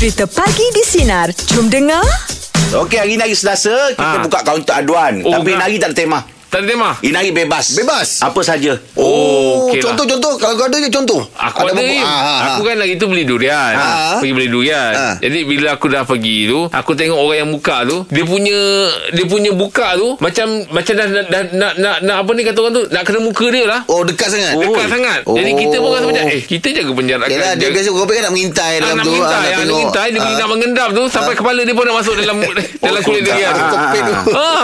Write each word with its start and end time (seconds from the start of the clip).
Cerita 0.00 0.24
Pagi 0.24 0.64
di 0.72 0.80
Sinar. 0.80 1.28
Jom 1.52 1.68
dengar. 1.68 2.00
Okey, 2.72 2.96
hari 2.96 3.20
ni 3.20 3.20
hari 3.20 3.36
Selasa 3.36 3.92
kita 3.92 4.16
Ha. 4.16 4.24
buka 4.24 4.40
kaunter 4.40 4.80
aduan. 4.80 5.20
Oh, 5.20 5.28
Tapi 5.28 5.52
hari 5.52 5.76
tak 5.76 5.92
ada 5.92 5.96
tema. 6.00 6.24
Tak 6.50 6.60
ada 6.60 6.66
tema? 6.66 6.90
Ini 6.98 7.14
hari 7.14 7.30
bebas. 7.30 7.78
Bebas? 7.78 8.08
Apa 8.20 8.42
saja. 8.42 8.74
Oh, 8.98 9.70
okey 9.70 9.78
lah. 9.78 9.94
contoh-contoh 9.94 10.34
kalau 10.34 10.54
kau 10.56 10.66
ada 10.66 10.76
je 10.76 10.90
contoh. 10.90 11.22
Aku 11.32 11.62
ada, 11.62 11.72
berapa- 11.72 11.94
Im. 11.94 12.02
Ah, 12.02 12.10
ah, 12.10 12.38
Aku 12.50 12.60
ah. 12.60 12.66
kan 12.66 12.76
lagi 12.76 12.94
tu 12.94 13.06
beli 13.06 13.22
durian 13.22 13.70
Ah. 13.72 14.18
Pergi 14.18 14.34
beli 14.34 14.48
durian 14.48 14.90
Ah. 14.90 15.14
Jadi 15.16 15.46
bila 15.46 15.68
aku 15.72 15.86
dah 15.86 16.02
pergi 16.02 16.46
tu 16.46 16.66
Aku 16.68 16.92
tengok 16.92 17.16
orang 17.16 17.38
yang 17.38 17.50
buka 17.50 17.76
tu 17.84 18.02
Dia 18.08 18.24
punya 18.24 18.58
Dia 19.10 19.24
punya 19.24 19.50
buka 19.52 19.94
tu 19.94 20.18
Macam 20.18 20.46
Macam 20.68 20.92
dah, 20.92 21.06
dah, 21.06 21.24
dah 21.24 21.42
nak, 21.52 21.72
nak, 21.76 21.96
nak 22.02 22.16
Apa 22.18 22.30
ni 22.32 22.42
kata 22.42 22.58
orang 22.58 22.74
tu 22.74 22.84
Nak 22.84 23.02
kena 23.04 23.18
muka 23.20 23.46
dia 23.46 23.64
lah 23.64 23.80
Oh 23.86 24.02
dekat 24.02 24.28
sangat. 24.28 24.52
Dekat 24.56 24.86
sangat 24.88 25.18
Jadi 25.22 25.50
kita 25.54 25.76
pun 25.78 25.88
rasa 25.92 26.06
macam 26.08 26.24
Eh 26.26 26.40
kita 26.42 26.68
jaga 26.72 26.90
penjarakan 26.90 27.30
Yalah, 27.30 27.52
dia 27.52 27.62
Jaga- 27.62 27.74
biasa 27.76 27.88
kau 27.90 28.04
kan 28.04 28.20
nak 28.20 28.32
mengintai 28.32 28.72
Ah, 28.72 28.80
dalam 28.80 28.90
nak 28.90 29.04
tu. 29.04 29.10
mengintai, 29.10 29.30
ah, 29.30 29.46
ah, 29.46 29.56
nak 29.56 29.68
mengintai, 29.68 30.06
dia 30.08 30.20
Ah. 30.20 30.34
nak 30.34 30.48
mengendap 30.48 30.88
tu 30.90 31.02
sampai 31.06 31.34
kepala 31.34 31.60
dia 31.62 31.72
pun 31.72 31.84
nak 31.84 31.96
masuk 31.96 32.14
dalam 32.16 32.36
dalam 32.86 33.00
kulit 33.00 33.22
dia. 33.22 33.50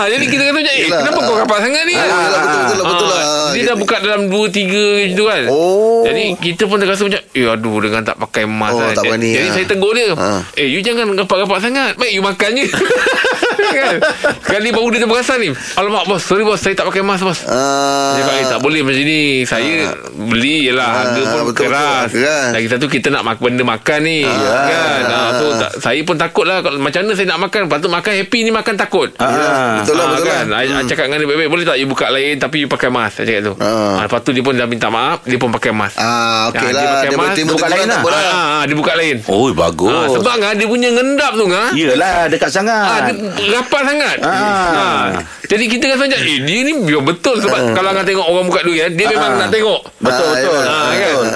Jadi 0.09 0.25
kita 0.27 0.43
kata 0.43 0.53
macam, 0.53 0.73
eh, 0.73 0.89
kenapa 0.89 1.19
kau 1.21 1.34
rapat 1.37 1.59
sangat 1.61 1.76
ni? 1.83 1.95
Ah, 1.95 2.01
yelah, 2.01 2.19
betul, 2.39 2.61
betul 2.62 2.77
lah, 2.77 2.87
betul 2.87 3.07
lah. 3.07 3.19
Ah, 3.19 3.25
Dia 3.47 3.57
Gitu. 3.57 3.66
dah 3.66 3.77
buka 3.77 3.97
dalam 3.98 4.23
2 4.27 4.47
3 4.48 4.80
macam 5.03 5.12
tu 5.12 5.25
kan. 5.25 5.43
Oh. 5.48 6.03
Jadi 6.03 6.25
kita 6.39 6.62
pun 6.65 6.77
terasa 6.77 7.03
macam, 7.03 7.23
eh 7.27 7.47
aduh 7.47 7.77
dengan 7.79 8.03
tak 8.03 8.17
pakai 8.19 8.45
mask 8.45 8.73
Oh, 8.73 8.80
kan. 8.80 8.95
tak 8.95 9.05
berani, 9.07 9.30
Jadi 9.33 9.47
ah. 9.47 9.53
saya 9.53 9.67
tegur 9.67 9.93
dia. 9.93 10.09
Ah. 10.15 10.41
Eh, 10.55 10.67
you 10.67 10.81
jangan 10.81 11.12
rapat-rapat 11.15 11.59
sangat. 11.61 11.93
Baik 11.97 12.12
you 12.12 12.23
makan 12.23 12.51
je. 12.55 12.67
kan? 13.69 13.95
Kali 14.41 14.69
baru 14.70 14.88
dia 14.88 15.01
terperasan 15.01 15.38
ni. 15.38 15.48
Alamak 15.75 16.05
bos, 16.05 16.20
sorry 16.20 16.43
bos, 16.43 16.56
saya 16.56 16.73
tak 16.73 16.84
pakai 16.84 17.02
mask 17.02 17.23
bos. 17.23 17.38
Ah. 17.45 18.15
Dia 18.15 18.23
kata, 18.23 18.42
tak 18.48 18.61
boleh 18.61 18.80
macam 18.80 19.02
ni 19.02 19.20
Saya 19.42 19.92
beli 20.09 20.65
je 20.65 20.73
lah 20.73 20.89
Harga 20.97 21.20
Ah, 21.20 21.27
pun 21.27 21.39
betul, 21.45 21.55
keras 21.62 22.09
betul. 22.09 22.19
Keras. 22.19 22.51
Lagi 22.52 22.66
satu 22.69 22.87
kita 22.87 23.09
nak 23.09 23.23
mak- 23.23 23.39
benda 23.39 23.62
makan 23.62 23.98
ni 24.01 24.25
kan? 24.25 25.02
Ah, 25.06 25.30
so, 25.33 25.47
tak, 25.55 25.70
Saya 25.77 26.01
pun 26.02 26.16
takut 26.16 26.42
lah 26.42 26.59
Macam 26.62 27.01
mana 27.01 27.12
saya 27.12 27.27
nak 27.27 27.41
makan 27.41 27.61
Patut 27.66 27.89
makan 27.89 28.12
happy 28.17 28.39
ni 28.41 28.50
makan 28.50 28.75
takut 28.75 29.09
Ah. 29.17 29.81
Betul 29.81 29.94
lah, 29.94 30.05
Ah, 30.05 30.11
betul 30.14 30.27
kan? 30.27 30.44
lah. 30.47 30.59
I, 30.59 30.67
I 30.72 30.84
cakap 30.84 31.05
dengan 31.06 31.19
dia 31.19 31.28
baik-baik 31.28 31.50
Boleh 31.50 31.64
tak 31.64 31.77
you 31.77 31.87
buka 31.87 32.06
lain 32.09 32.34
Tapi 32.37 32.56
you 32.59 32.69
pakai 32.69 32.89
mask 32.89 33.14
Saya 33.14 33.27
cakap 33.27 33.42
tu 33.42 33.53
Ah. 33.59 33.67
ah. 33.67 33.94
Lepas 34.03 34.20
tu 34.22 34.31
dia 34.31 34.42
pun 34.42 34.53
dah 34.53 34.64
minta 34.64 34.89
maaf 34.89 35.19
Dia 35.22 35.37
pun 35.37 35.50
pakai 35.50 35.72
mask 35.72 35.97
Ah, 35.97 36.48
okey 36.48 36.62
Ah, 36.62 36.72
lah. 36.72 36.83
pakai 36.94 37.09
Dia 37.09 37.19
mask, 37.19 37.39
buka 37.47 37.67
lain 37.67 37.81
tak 37.81 37.89
lah. 37.89 37.98
apa 37.98 38.09
lah. 38.09 38.20
ah, 38.22 38.33
ah, 38.33 38.62
Dia 38.64 38.75
buka 38.75 38.92
lain 38.94 39.17
Oh, 39.27 39.47
bagus. 39.53 39.91
ah, 39.92 40.06
Sebab 40.12 40.34
ah, 40.39 40.55
dia 40.55 40.67
punya 40.67 40.89
ngendap 40.91 41.33
tu 41.34 41.44
ah, 41.48 41.70
Yelah, 41.72 42.19
dekat 42.27 42.48
Ah, 42.48 42.55
sangat. 42.55 43.12
Rapat 43.57 43.83
sangat 43.85 44.17
Ah. 44.19 44.33
ah. 44.33 45.07
Jadi 45.47 45.65
kita 45.69 45.85
rasa 45.89 46.05
macam 46.05 46.21
Eh 46.21 46.39
dia 46.41 46.59
ni 46.61 46.73
biar 46.81 46.99
betul 47.01 47.39
Sebab 47.39 47.71
kalau 47.71 47.89
Angah 47.89 48.03
tengok 48.03 48.27
orang 48.27 48.45
buka 48.45 48.61
durian 48.61 48.91
Dia 48.91 49.07
memang 49.07 49.31
Ah. 49.33 49.39
nak 49.39 49.49
tengok 49.49 49.79
Betul, 49.97 50.27
Ah, 50.27 50.33
betul. 50.33 50.59
Ah, 50.59 50.91
kan? 50.91 51.12
Betul. 51.15 51.27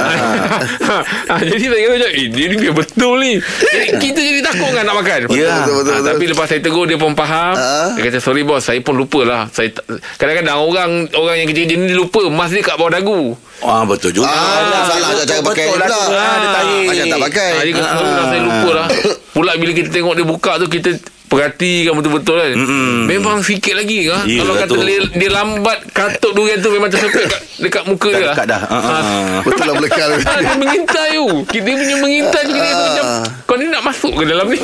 Ah, 1.31 1.39
jadi 1.41 1.65
saya 1.65 1.81
kata 1.81 1.95
macam 1.95 2.11
Eh 2.13 2.27
dia 2.29 2.45
ni 2.45 2.57
biar 2.57 2.75
betul 2.75 3.15
ni 3.17 3.33
Jadi 3.39 3.87
kita 4.01 4.21
jadi 4.21 4.41
takut 4.43 4.67
kan 4.69 4.83
nak 4.83 4.97
makan 4.97 5.19
Ya. 5.23 5.29
Betul, 5.29 5.39
betul, 5.47 5.47
Ah, 5.47 5.79
betul. 5.95 6.09
Tapi 6.09 6.25
lepas 6.27 6.47
saya 6.47 6.61
tegur 6.61 6.85
Dia 6.85 6.99
pun 6.99 7.15
faham 7.15 7.55
Ah. 7.55 7.95
Dia 7.95 8.03
kata 8.05 8.19
sorry 8.19 8.43
bos 8.43 8.59
Saya 8.61 8.81
pun 8.81 8.95
lupa 8.95 9.21
lah 9.23 9.47
saya, 9.49 9.71
tak- 9.71 9.87
Kadang-kadang 10.17 10.59
orang 10.59 10.91
Orang 11.13 11.35
yang 11.37 11.47
kecil-kecil 11.47 11.79
ni 11.81 11.95
lupa 11.95 12.27
Mas 12.29 12.51
dia 12.51 12.61
kat 12.61 12.75
bawah 12.75 12.91
dagu 12.91 13.39
Ah, 13.61 13.85
betul 13.85 14.11
juga. 14.11 14.25
Ah, 14.25 14.89
salah 14.89 15.13
betul, 15.13 15.27
cakap 15.29 15.45
pakai 15.47 15.67
pula. 15.69 15.85
lah. 15.85 16.07
Ah, 16.09 16.35
dia 16.35 16.49
tarik. 16.51 16.85
Macam 16.89 17.05
tak 17.07 17.21
pakai. 17.23 17.51
ah, 17.53 17.63
Dia 17.63 17.73
kata 17.75 17.89
lah 18.09 18.25
saya 18.27 18.41
lupa 18.43 18.71
lah 18.73 18.87
Pula 19.31 19.51
bila 19.55 19.73
kita 19.73 19.89
tengok 19.93 20.15
dia 20.15 20.25
buka 20.25 20.53
tu 20.57 20.67
Kita 20.67 20.91
perhatikan 21.31 21.95
betul-betul 21.95 22.37
kan 22.37 22.51
Mm-mm. 22.53 23.07
Memang 23.07 23.39
sikit 23.41 23.73
lagi 23.73 24.05
kan 24.05 24.27
Ya, 24.27 24.43
Kalau 24.43 24.55
kata 24.57 24.75
dia, 24.77 24.99
dia 25.15 25.31
lambat 25.31 25.79
Katuk 25.89 26.35
durian 26.35 26.59
tu 26.59 26.69
Memang 26.69 26.87
tersepit 26.87 27.25
kat, 27.25 27.41
dekat 27.57 27.83
muka 27.85 28.11
dia 28.11 28.29
dekat 28.29 28.47
dah. 28.47 28.63
Ah, 28.63 28.75
ah. 28.75 29.39
Betul 29.41 29.65
lah 29.65 29.75
belakang. 29.75 30.11
Ah, 30.27 30.39
dia 30.41 30.55
mengintai 30.55 31.11
tu 31.15 31.27
Dia 31.49 31.61
punya 31.63 31.97
mengintai 31.97 32.43
tu 32.43 32.53
Kita 32.53 32.67
rasa 32.67 32.83
macam 32.85 33.05
Ah. 33.07 33.25
Kau 33.43 33.55
ni 33.55 33.67
nak 33.67 33.83
masuk 33.83 34.13
ke 34.13 34.25
dalam 34.25 34.47
ni 34.47 34.59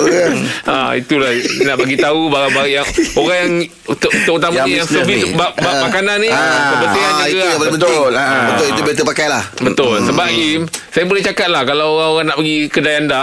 ha, 0.64 0.76
Itulah 1.00 1.30
Nak 1.62 1.76
bagi 1.76 1.96
tahu 1.96 2.20
Barang-barang 2.26 2.72
yang 2.72 2.86
Orang 3.14 3.36
yang 3.36 3.52
ter- 3.96 4.14
Terutamanya 4.22 4.62
Yang 4.64 4.74
yang, 4.76 4.86
servis 4.88 5.18
ni. 5.22 5.32
bak, 5.32 5.50
bak, 5.54 5.74
Makanan 5.82 6.16
ni 6.18 6.28
Ah. 6.28 6.74
Kebersihan 6.74 7.06
Ah, 7.08 7.16
jaga 7.16 7.30
itu 7.30 7.38
lah. 7.38 7.70
Betul. 7.70 8.10
Ah. 8.12 8.46
Betul, 8.48 8.66
itu 8.68 8.82
better 8.82 9.04
pakai 9.06 9.26
lah. 9.28 9.42
Betul 9.56 9.96
Sebab 10.02 10.26
Im 10.28 10.62
Saya 10.90 11.04
boleh 11.04 11.22
cakap 11.22 11.48
lah 11.48 11.62
Kalau 11.62 11.86
orang-orang 11.96 12.26
nak 12.26 12.36
pergi 12.36 12.56
kedai 12.66 12.94
anda 12.98 13.22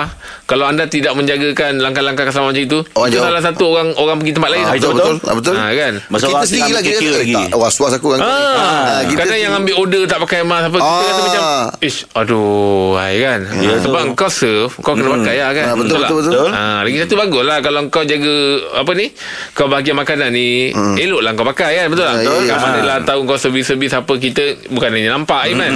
Kalau 0.54 0.66
anda 0.66 0.86
tidak 0.86 1.14
menjagakan 1.14 1.82
Langkah-langkah 1.82 2.24
keselamatan 2.24 2.54
macam 2.54 2.62
itu 2.64 2.80
Oh, 2.94 3.04
Itu 3.04 3.18
jauh. 3.18 3.26
salah 3.26 3.42
satu 3.42 3.64
orang 3.68 3.90
Orang 3.96 4.16
pergi 4.16 4.32
tempat 4.32 4.50
lain 4.52 4.62
Ah, 4.62 4.72
betul, 4.72 4.94
betul. 4.94 5.16
Ah, 5.24 5.34
betul. 5.34 5.56
Ah, 5.56 5.72
kan 5.72 5.94
Masa 6.08 6.26
kita 6.28 6.46
sendiri 6.46 6.72
lagi 6.72 6.92
kata, 6.94 7.10
lagi. 7.16 7.34
Tak, 7.34 7.58
was-was 7.58 7.92
aku 7.92 8.08
kan. 8.12 8.20
Ah, 8.22 9.02
kita 9.04 9.18
kadang 9.20 9.40
yang 9.40 9.54
ambil 9.56 9.76
order 9.80 10.04
tak 10.06 10.20
pakai 10.20 10.40
mask 10.44 10.66
apa 10.66 10.78
kita 10.78 10.86
kata 11.02 11.10
Ah. 11.10 11.24
macam 11.24 11.44
ish 11.82 12.00
aduh 12.14 12.94
hai 12.94 13.18
kan 13.18 13.40
ya, 13.58 13.74
sebab 13.80 14.14
kau 14.14 14.30
serve 14.30 14.70
kau 14.78 14.94
kena 14.94 15.10
pakai 15.16 15.36
lah 15.38 15.52
kan 15.52 15.66
Ah, 15.66 15.76
betul, 15.76 15.96
tak? 15.96 16.02
betul, 16.06 16.18
betul. 16.24 16.50
Ah, 16.50 16.80
lagi 16.82 16.98
satu 17.00 17.16
bagus 17.18 17.44
lah 17.44 17.58
kalau 17.60 17.82
kau 17.88 18.04
jaga 18.04 18.36
apa 18.76 18.92
ni 18.94 19.06
kau 19.52 19.66
bahagian 19.66 19.96
makanan 19.96 20.30
ni 20.30 20.70
elok 20.96 21.22
lah 21.22 21.32
kau 21.32 21.46
pakai 21.46 21.72
kan 21.76 21.88
betul 21.88 22.04
tak 22.04 22.14
Ah, 22.14 22.22
ya, 22.22 22.32
kat 22.46 22.52
ya. 22.52 22.58
mana 22.60 22.80
lah 22.84 22.98
tahu 23.02 23.20
kau 23.24 23.36
servis-servis 23.36 23.94
apa 23.94 24.14
kita 24.16 24.44
bukan 24.70 24.90
hanya 24.92 25.10
nampak 25.12 25.42
Iman 25.48 25.72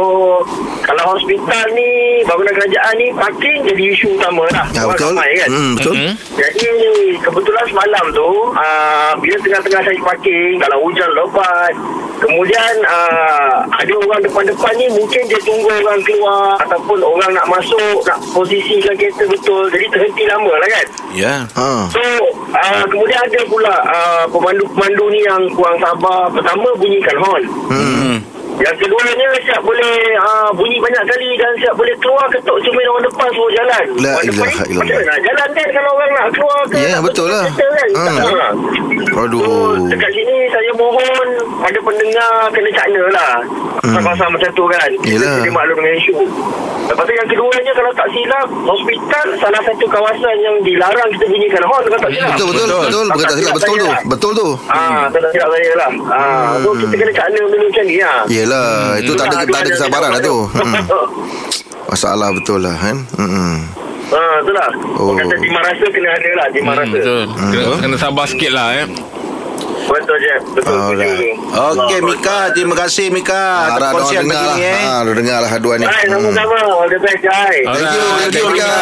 kalau 0.82 1.14
hospital 1.14 1.64
ni 1.72 1.88
bangunan 2.24 2.52
kerajaan 2.52 2.94
ni 2.96 3.06
parking 3.14 3.58
jadi 3.64 3.82
isu 3.88 4.06
utama 4.12 4.44
lah. 4.50 4.66
Ya, 4.70 4.82
Orang 4.82 4.92
betul. 4.92 5.08
ramai 5.14 5.30
kan. 5.38 5.48
Hmm, 5.48 5.72
betul. 5.72 5.94
Mhm. 5.94 6.12
Jadi 6.34 6.70
kebetulan 7.18 7.64
semalam 7.66 8.04
tu 8.10 8.28
uh, 8.52 9.12
bila 9.16 9.36
tengah-tengah 9.38 9.80
saya 9.80 9.98
parking 10.02 10.37
kalau 10.60 10.78
hujan 10.86 11.10
lebat. 11.14 11.74
Kemudian 12.18 12.72
uh, 12.82 13.62
ada 13.70 13.94
orang 13.94 14.18
depan-depan 14.26 14.74
ni 14.74 14.90
mungkin 14.90 15.22
dia 15.30 15.38
tunggu 15.46 15.70
orang 15.70 16.02
keluar 16.02 16.58
ataupun 16.66 16.98
orang 16.98 17.30
nak 17.30 17.46
masuk 17.46 18.02
nak 18.02 18.18
posisikan 18.34 18.90
kereta 18.98 19.22
betul. 19.30 19.70
Jadi 19.70 19.86
terhenti 19.86 20.24
lama 20.26 20.50
lah 20.50 20.68
kan? 20.68 20.86
Ya. 21.14 21.34
Ha. 21.54 21.86
So 21.94 22.02
uh, 22.50 22.84
kemudian 22.90 23.22
ada 23.22 23.40
pula 23.46 23.74
uh, 23.86 24.24
pemandu-pemandu 24.34 25.04
ni 25.14 25.20
yang 25.22 25.42
kurang 25.54 25.78
sabar. 25.78 26.26
Pertama 26.34 26.66
bunyikan 26.74 27.16
horn. 27.22 27.44
Hmm. 27.70 28.16
Yang 28.58 28.74
keduanya 28.74 29.28
siap 29.46 29.60
boleh 29.62 29.94
uh, 30.18 30.50
bunyi 30.54 30.78
banyak 30.82 31.04
kali 31.06 31.30
dan 31.38 31.52
siap 31.62 31.74
boleh 31.78 31.94
keluar 32.02 32.26
ketuk 32.30 32.56
cermin 32.66 32.86
orang 32.90 33.04
depan 33.06 33.28
suruh 33.34 33.52
jalan. 33.54 33.84
La 34.02 34.14
ilaha 34.26 34.62
illallah. 34.66 35.02
nak 35.06 35.18
jalan 35.22 35.48
kan 35.54 35.68
kalau 35.70 35.90
orang 35.94 36.10
nak 36.10 36.28
keluar 36.34 36.58
ke 36.66 36.76
Ya, 36.78 36.88
nak 36.98 37.02
betul 37.06 37.26
lah. 37.30 37.44
Kan? 37.54 37.88
Hmm. 37.94 38.06
Tak 38.06 38.12
nak. 38.14 38.52
So, 39.08 39.18
Aduh. 39.24 39.74
dekat 39.90 40.10
sini 40.14 40.36
saya 40.50 40.70
mohon 40.74 41.26
pada 41.62 41.78
pendengar 41.82 42.32
kena 42.50 42.70
cakna 42.74 43.02
lah. 43.14 43.34
Hmm. 43.82 43.94
Pasal-pasal 43.94 44.26
macam 44.34 44.50
tu 44.52 44.64
kan. 44.66 44.90
Yelah. 45.06 45.34
Kita 45.42 45.50
maklum 45.54 45.76
dengan 45.78 45.94
isu. 46.02 46.14
Lepas 46.88 47.04
tu 47.04 47.12
yang 47.12 47.28
keduanya 47.28 47.72
kalau 47.76 47.92
tak 47.92 48.08
silap, 48.16 48.48
hospital 48.64 49.26
salah 49.36 49.60
satu 49.60 49.84
kawasan 49.92 50.36
yang 50.40 50.56
dilarang 50.64 51.08
kita 51.12 51.24
bunyikan 51.28 51.62
horn 51.68 51.84
kalau 51.84 52.00
tak 52.00 52.12
silap. 52.16 52.32
Betul, 52.32 52.46
betul, 52.48 52.64
betul. 52.64 52.80
Betul. 52.80 53.04
Betul, 53.04 53.24
tak 53.28 53.36
silap. 53.36 53.54
Betul 53.54 53.76
tu. 53.76 53.88
Betul 54.08 54.32
tu. 54.32 54.48
Ah, 54.72 55.04
tak 55.12 55.20
tak 55.20 55.30
silap 55.36 55.48
saya 55.52 55.70
lah. 55.76 55.90
Ah, 56.08 56.50
so 56.64 56.68
kita 56.72 56.94
kena 56.96 57.12
cakna 57.12 57.38
benda 57.44 57.56
macam 57.60 57.84
ni 57.84 57.96
lah. 58.00 58.18
Yelah, 58.32 58.47
itu 58.98 59.12
tak 59.12 59.26
ada 59.28 59.36
tak 59.44 59.60
ada 59.60 59.70
kesabaran 59.70 60.10
lah 60.10 60.20
tu. 60.20 60.36
Hmm. 60.48 60.74
Masalah 61.86 62.28
betul 62.30 62.60
lah 62.60 62.74
kan. 62.74 62.96
Hmm. 63.14 63.56
Ha, 64.08 64.20
itulah. 64.40 64.68
Oh. 64.94 64.96
Oh. 64.98 65.06
Orang 65.10 65.26
kata 65.26 65.36
timah 65.38 65.62
rasa 65.62 65.86
kena 65.86 66.08
ada 66.10 66.30
lah, 66.34 66.46
timah 66.48 66.72
Hmm, 66.72 66.80
rasa. 66.80 66.92
betul 66.94 67.22
kena, 67.28 67.76
kena 67.78 67.96
sabar 67.98 68.24
sikit 68.24 68.50
lah 68.50 68.68
eh 68.74 68.86
Betul 69.84 70.16
je. 70.18 70.34
Betul. 70.52 70.76
Betul. 70.92 71.16
Okey. 71.48 72.00
Mika 72.02 72.38
Terima 72.52 72.74
kasih 72.76 73.08
Mika 73.08 73.32
Harap 73.66 73.72
Atas 73.72 73.80
dia 73.80 73.92
kongsian 73.94 74.22
dengar 74.22 74.44
lah. 74.44 74.56
eh 74.58 74.80
Ha, 74.82 74.94
lu 75.00 75.12
dengar 75.12 75.38
lah 75.40 75.50
aduan 75.50 75.76
ni. 75.76 75.86
Hai, 75.86 76.04
Hmm. 76.04 76.12
sama-sama. 76.14 76.56
All 76.60 76.88
the 76.88 76.98
best, 76.98 77.20
guys. 77.20 77.64
Thank 77.64 77.88
you, 77.90 78.02
thank 78.18 78.34
you, 78.34 78.46
Mika. 78.48 78.72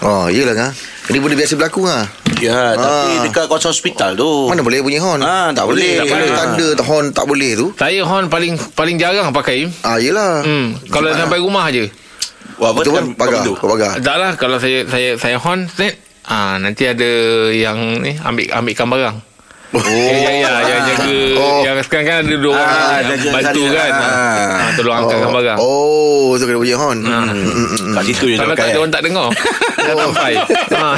Oh, 0.00 0.24
iyalah 0.26 0.54
kan. 0.56 0.70
Ini 1.06 1.18
benda 1.18 1.36
biasa 1.36 1.52
berlaku 1.54 1.80
ah. 1.84 2.06
Ya, 2.40 2.72
tapi 2.72 3.10
Ah. 3.12 3.22
dekat 3.22 3.44
kawasan 3.46 3.70
hospital 3.70 4.10
tu. 4.14 4.48
Mana 4.48 4.60
boleh 4.60 4.80
bunyi 4.80 4.96
horn 4.96 5.20
Ah, 5.20 5.48
tak 5.50 5.64
boleh. 5.64 6.00
Kalau 6.00 6.08
Tak 6.08 6.16
boleh. 6.18 6.34
tanda 6.34 6.66
tak 6.72 6.86
horn 6.86 7.06
tak 7.10 7.24
boleh 7.24 7.50
tu 7.54 7.66
Saya 7.74 8.00
horn 8.02 8.26
paling 8.26 8.56
paling 8.72 8.96
jarang 8.96 9.28
pakai. 9.30 9.68
Ah 9.80 9.96
yelah 9.96 10.40
Hmm, 10.40 10.74
kalau 10.88 11.12
sampai 11.12 11.38
rumah 11.38 11.68
je. 11.68 11.86
Wah, 12.56 12.72
Betul 12.72 12.92
kan 12.92 13.04
tekan 13.06 13.16
pagar 13.16 13.42
pagar 13.56 13.92
Tak 14.00 14.16
lah 14.16 14.32
kalau 14.34 14.56
saya 14.56 14.84
saya 14.84 15.16
saya 15.16 15.36
horn 15.36 15.64
set 15.66 15.96
ah 16.22 16.56
nanti 16.56 16.84
ada 16.84 17.08
yang 17.48 17.76
ni 17.98 18.16
ambil 18.16 18.46
ambilkan 18.50 18.86
barang. 18.86 19.16
Oh. 19.70 19.78
Ya, 19.86 20.30
ya, 20.34 20.52
yang 20.68 20.82
jaga 20.84 21.14
Oh. 21.36 21.60
Yang 21.62 21.76
sekarang 21.86 22.04
kan 22.04 22.16
ada 22.22 22.36
dua 22.36 22.52
orang 22.52 22.66
Ah, 22.66 22.98
yang 23.00 23.32
bantu 23.32 23.62
sana. 23.62 23.76
kan 23.76 23.90
Ah. 23.92 24.02
ah, 24.02 24.70
Tolong 24.74 24.96
angkatkan 24.96 25.30
barang 25.30 25.58
Oh 25.58 26.34
tu 26.34 26.44
kena 26.44 26.58
bunyi 26.58 26.74
horn 26.74 26.98
Hmm. 27.00 27.94
Kat 27.94 28.02
situ 28.04 28.24
je 28.26 28.34
dia 28.34 28.40
Kalau 28.40 28.54
tak 28.54 28.66
ada 28.66 28.78
orang 28.78 28.90
tak 28.90 29.02
dengar 29.04 29.28
Dah 29.80 29.94
sampai 29.96 30.32
Ah. 30.72 30.96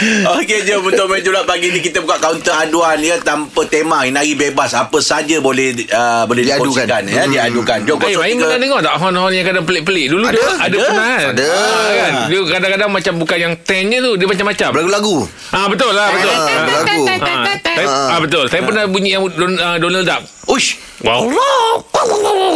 Okey, 0.00 0.64
jom 0.64 0.80
untuk 0.82 1.06
main 1.06 1.20
pagi 1.44 1.68
ni 1.68 1.78
kita 1.78 2.00
buka 2.00 2.16
kaunter 2.16 2.56
aduan 2.56 2.96
ya 2.98 3.20
tanpa 3.20 3.68
tema. 3.68 4.00
Hari 4.02 4.32
bebas. 4.32 4.72
Apa 4.72 4.96
saja 4.98 5.36
boleh 5.38 5.76
uh, 5.86 6.24
boleh 6.24 6.40
Diadukan. 6.42 6.88
ya, 7.04 7.22
Hmm. 7.22 7.32
diadukan. 7.32 7.78
Jom 7.84 7.96
Main 8.00 8.16
pernah 8.34 8.56
03 8.56 8.60
dengar 8.60 8.80
tak 8.80 8.94
Horn-horn 8.96 9.32
yang 9.32 9.46
kadang 9.46 9.64
pelik-pelik 9.64 10.06
Dulu 10.08 10.24
Ada, 10.24 10.32
dia 10.32 10.40
ada, 10.40 10.56
ada. 10.60 10.76
pernah 10.82 11.04
kan 11.06 11.20
Ada. 11.30 11.46
Ah, 11.46 11.90
kan? 11.90 12.12
Dia 12.26 12.40
kadang-kadang 12.42 12.90
macam 12.90 13.12
Bukan 13.16 13.38
yang 13.38 13.54
tennya 13.60 13.98
tu 14.00 14.12
Dia 14.14 14.26
macam-macam 14.26 14.68
Lagu-lagu 14.74 15.16
Ah 15.50 15.66
Betul 15.66 15.92
lah 15.92 16.06
betul 16.10 16.30
Ah, 16.30 16.40
Ah, 16.40 16.62
berlagu. 16.62 17.02
ah, 17.04 17.16
saya, 17.62 17.86
ah, 18.08 18.18
betul 18.20 18.44
Saya 18.48 18.62
pernah 18.62 18.84
bunyi 18.86 19.10
yang 19.12 19.22
Don- 19.26 19.60
Donald 19.78 20.04
Duck 20.04 20.22
Uish. 20.48 20.76
Wow. 21.00 21.32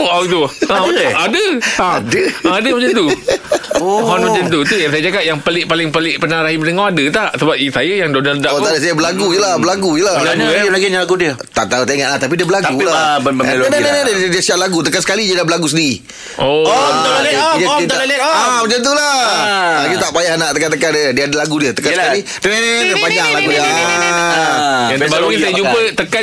Oh, 0.07 0.21
itu. 0.21 0.41
Ah, 0.67 0.81
Boleh? 0.81 1.09
Ada. 1.09 1.45
Ha. 1.79 1.87
Ada. 1.99 2.23
Ah, 2.45 2.55
ada 2.59 2.69
macam 2.71 2.91
tu. 2.93 3.07
Oh. 3.77 4.05
Horn 4.05 4.21
macam 4.23 4.45
tu. 4.47 4.61
Tu 4.63 4.77
yang 4.79 4.89
saya 4.89 5.03
cakap 5.03 5.23
yang 5.23 5.39
pelik 5.41 5.65
paling 5.65 5.89
pelik 5.91 6.17
pernah 6.19 6.41
Rahim 6.41 6.61
dengar 6.61 6.89
ada 6.89 7.05
tak? 7.09 7.31
Sebab 7.37 7.57
eh, 7.57 7.69
saya 7.69 7.95
yang 7.97 8.11
Donald 8.11 8.39
Duck 8.39 8.53
Oh 8.53 8.61
tak 8.61 8.71
ada 8.71 8.81
Saya 8.81 8.95
berlagu 8.95 9.27
je 9.29 9.41
lah 9.41 9.55
Berlagu 9.57 9.91
je 9.93 10.05
lah 10.05 10.15
Mana 10.17 10.47
eh? 10.47 10.63
dia 10.63 10.71
lagi 10.71 10.85
yang 10.87 11.03
lagu 11.03 11.17
dia? 11.17 11.33
Tak 11.51 11.67
tahu 11.67 11.83
tak 11.83 11.95
ingat 11.95 12.09
lah 12.09 12.19
Tapi 12.19 12.35
dia 12.35 12.47
berlagu 12.47 12.71
Tapi, 12.71 12.85
lah 12.87 12.95
ah, 12.95 13.17
Eh, 13.19 13.57
dia- 13.75 13.83
lah. 13.83 14.31
dia- 14.31 14.41
siap 14.41 14.59
lagu 14.59 14.79
Tekan 14.81 15.01
sekali 15.01 15.23
je 15.25 15.35
dah 15.35 15.43
berlagu 15.43 15.67
sendiri 15.67 16.01
Oh. 16.39 16.63
Om, 16.63 16.71
tak 16.71 16.93
tak- 17.03 17.15
boleh, 17.19 17.35
Lek. 18.07 18.21
Om. 18.21 18.31
Ah, 18.31 18.59
macam 18.63 18.79
tu 18.81 18.93
lah 18.95 19.15
Ah. 19.19 19.35
Ah, 19.35 19.81
Kita 19.85 19.99
tak 20.01 20.13
payah 20.13 20.35
nak 20.37 20.51
tekan-tekan 20.53 20.91
dia 20.91 21.05
Dia 21.11 21.25
ada 21.25 21.37
lagu 21.37 21.57
dia 21.59 21.71
Tekan 21.73 21.91
sekali 21.91 22.21
Panjang 22.97 23.29
lagu 23.33 23.51
dia. 23.51 23.63
Yang 24.87 24.99
terbaru 25.03 25.27
ni 25.27 25.37
saya 25.41 25.53
jumpa 25.53 25.81
tekan 25.99 26.23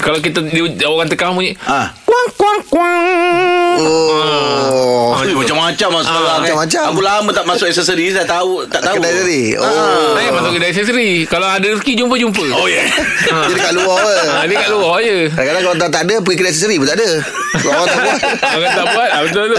kalau 0.00 0.18
kita 0.18 0.40
dia, 0.42 0.64
orang 0.84 1.06
tekan 1.06 1.32
bunyi 1.32 1.52
Ah. 1.62 1.92
kuang 2.02 2.28
kuang 2.34 2.60
kuang. 2.66 3.76
Oh 3.80 5.10
Oh, 5.10 5.36
macam-macam 5.36 5.88
lah 5.90 6.02
sekarang 6.02 6.24
eh. 6.24 6.40
macam-macam. 6.42 6.82
Aku 6.90 7.00
lama 7.02 7.30
tak 7.30 7.44
masuk 7.44 7.66
aksesori 7.66 8.08
Saya 8.08 8.24
tahu 8.24 8.64
Tak 8.66 8.80
tahu 8.80 8.94
Kedai 8.98 9.12
tadi 9.14 9.42
Oh 9.54 10.16
Saya 10.16 10.30
masuk 10.32 10.50
kedai 10.52 10.70
aksesori. 10.70 11.10
Kalau 11.26 11.46
ada 11.46 11.66
rezeki 11.66 11.92
jumpa-jumpa. 11.94 12.44
Oh 12.52 12.66
ya 12.66 12.80
yeah. 12.80 12.88
Dia 13.46 13.54
dekat 13.54 13.72
luar 13.74 14.00
ke 14.00 14.14
Ha, 14.22 14.38
dia 14.44 14.56
kat 14.56 14.70
luar 14.70 14.96
je. 15.00 15.18
Kadang-kadang 15.28 15.62
kalau 15.62 15.76
tak, 15.76 15.90
tak 15.90 16.02
ada 16.02 16.14
Pergi 16.20 16.36
kedai 16.36 16.50
aksesori 16.50 16.76
pun 16.76 16.86
tak 16.86 16.96
ada 16.96 17.08
Kalau 17.52 17.72
orang 17.74 17.86
tak 17.86 18.00
buat 18.00 18.18
Orang 18.56 18.72
tak 18.72 18.86
buat. 18.90 19.08
Ah, 19.10 19.20
betul 19.22 19.44
tu. 19.44 19.58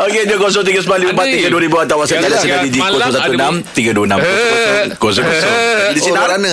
Okey, 0.00 0.22
jom 0.24 0.38
0395432000 0.40 1.84
atau 1.84 1.96
WhatsApp 1.98 2.20
Sinar 2.22 2.42
yang 2.44 2.62
di 2.62 2.78
malam 2.78 2.98
ada 3.02 3.18
016 3.20 3.74
326 3.74 4.96
00 4.96 5.94
Di 5.94 6.00
Sinar 6.00 6.26
mana 6.30 6.52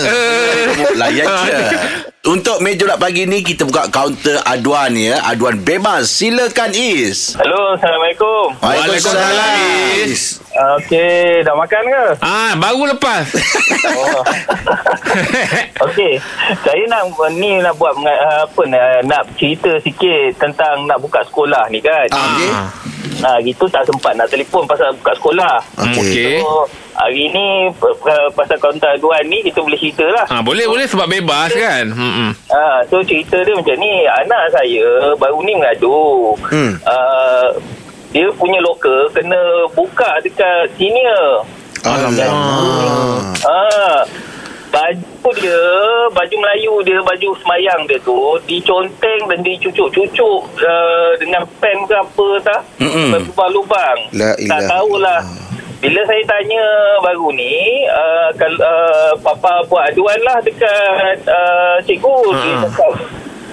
Layan 0.96 1.26
je 1.46 1.54
Untuk 2.30 2.62
meja 2.62 2.94
pagi 2.94 3.26
ni 3.26 3.42
Kita 3.42 3.66
buka 3.66 3.90
kaunter 3.90 4.38
aduan 4.46 4.94
ya 4.94 5.18
Aduan 5.26 5.58
bebas 5.58 6.14
Silakan 6.14 6.78
Is 6.78 7.34
Halo, 7.34 7.74
Assalamualaikum. 7.74 8.46
Waalaikumsalam. 8.60 9.56
Is. 10.06 10.44
Okey, 10.50 11.46
dah 11.46 11.56
makan 11.56 11.84
ke? 11.88 12.06
Ah, 12.20 12.52
baru 12.58 12.92
lepas. 12.92 13.26
Oh. 13.96 14.22
Okey, 15.88 16.20
saya 16.66 16.84
nak 16.90 17.08
ni 17.32 17.62
nak 17.64 17.78
buat 17.78 17.96
uh, 17.96 18.44
apa 18.50 18.62
nak, 18.68 18.88
nak 19.08 19.24
cerita 19.40 19.78
sikit 19.80 20.36
tentang 20.42 20.84
nak 20.90 21.00
buka 21.00 21.24
sekolah 21.30 21.70
ni 21.72 21.80
kan. 21.80 22.10
Ah, 22.12 22.36
okey. 22.36 22.52
Ha, 23.20 23.36
gitu 23.40 23.68
tak 23.68 23.84
sempat 23.84 24.16
nak 24.16 24.28
telefon 24.28 24.64
pasal 24.64 24.96
buka 24.96 25.12
sekolah. 25.14 25.60
Okey. 25.76 26.40
So, 26.40 26.68
hari 26.96 27.28
ni 27.28 27.68
pasal 28.32 28.56
kaunter 28.58 28.96
aduan 28.96 29.24
ni 29.26 29.44
kita 29.44 29.60
boleh 29.60 29.76
cerita 29.76 30.08
lah. 30.08 30.26
Ah, 30.28 30.40
boleh 30.40 30.64
boleh 30.66 30.88
sebab 30.88 31.04
bebas 31.06 31.52
kan. 31.52 31.86
Hmm. 31.92 32.32
Ha, 32.48 32.84
so 32.88 33.04
cerita 33.04 33.40
dia 33.40 33.56
macam 33.56 33.76
ni 33.76 34.04
Anak 34.06 34.52
saya 34.52 34.88
baru 35.16 35.40
ni 35.42 35.52
mengadu 35.54 36.36
Hmm. 36.48 36.80
uh, 36.82 37.48
Dia 38.10 38.26
punya 38.34 38.58
lokal 38.60 39.06
kena 39.12 39.38
buka 39.70 40.18
dekat 40.24 40.72
senior 40.76 41.46
Alamak 41.86 42.26
Ah, 43.46 44.02
baju 44.70 45.30
dia, 45.38 45.62
baju 46.14 46.36
Melayu 46.38 46.74
dia, 46.86 47.00
baju 47.02 47.30
semayang 47.42 47.82
dia 47.90 47.98
tu 48.06 48.16
diconteng 48.46 49.22
dan 49.30 49.40
dicucuk-cucuk 49.42 50.42
uh, 50.62 51.12
dengan 51.18 51.44
pen 51.58 51.78
ke 51.90 51.96
apa 51.98 52.28
tak, 52.46 52.62
berlubang-lubang. 53.14 54.00
Tak 54.46 54.62
tahulah. 54.70 55.22
Bila 55.80 56.02
saya 56.04 56.24
tanya 56.28 56.64
baru 57.00 57.32
ni, 57.32 57.88
uh, 57.88 58.30
kal, 58.36 58.52
uh, 58.60 59.16
papa 59.24 59.64
buat 59.72 59.88
aduan 59.96 60.20
lah 60.28 60.38
dekat 60.44 61.24
uh, 61.24 61.80
cikgu. 61.88 62.20
Dia 62.36 62.54
cakap, 62.68 62.94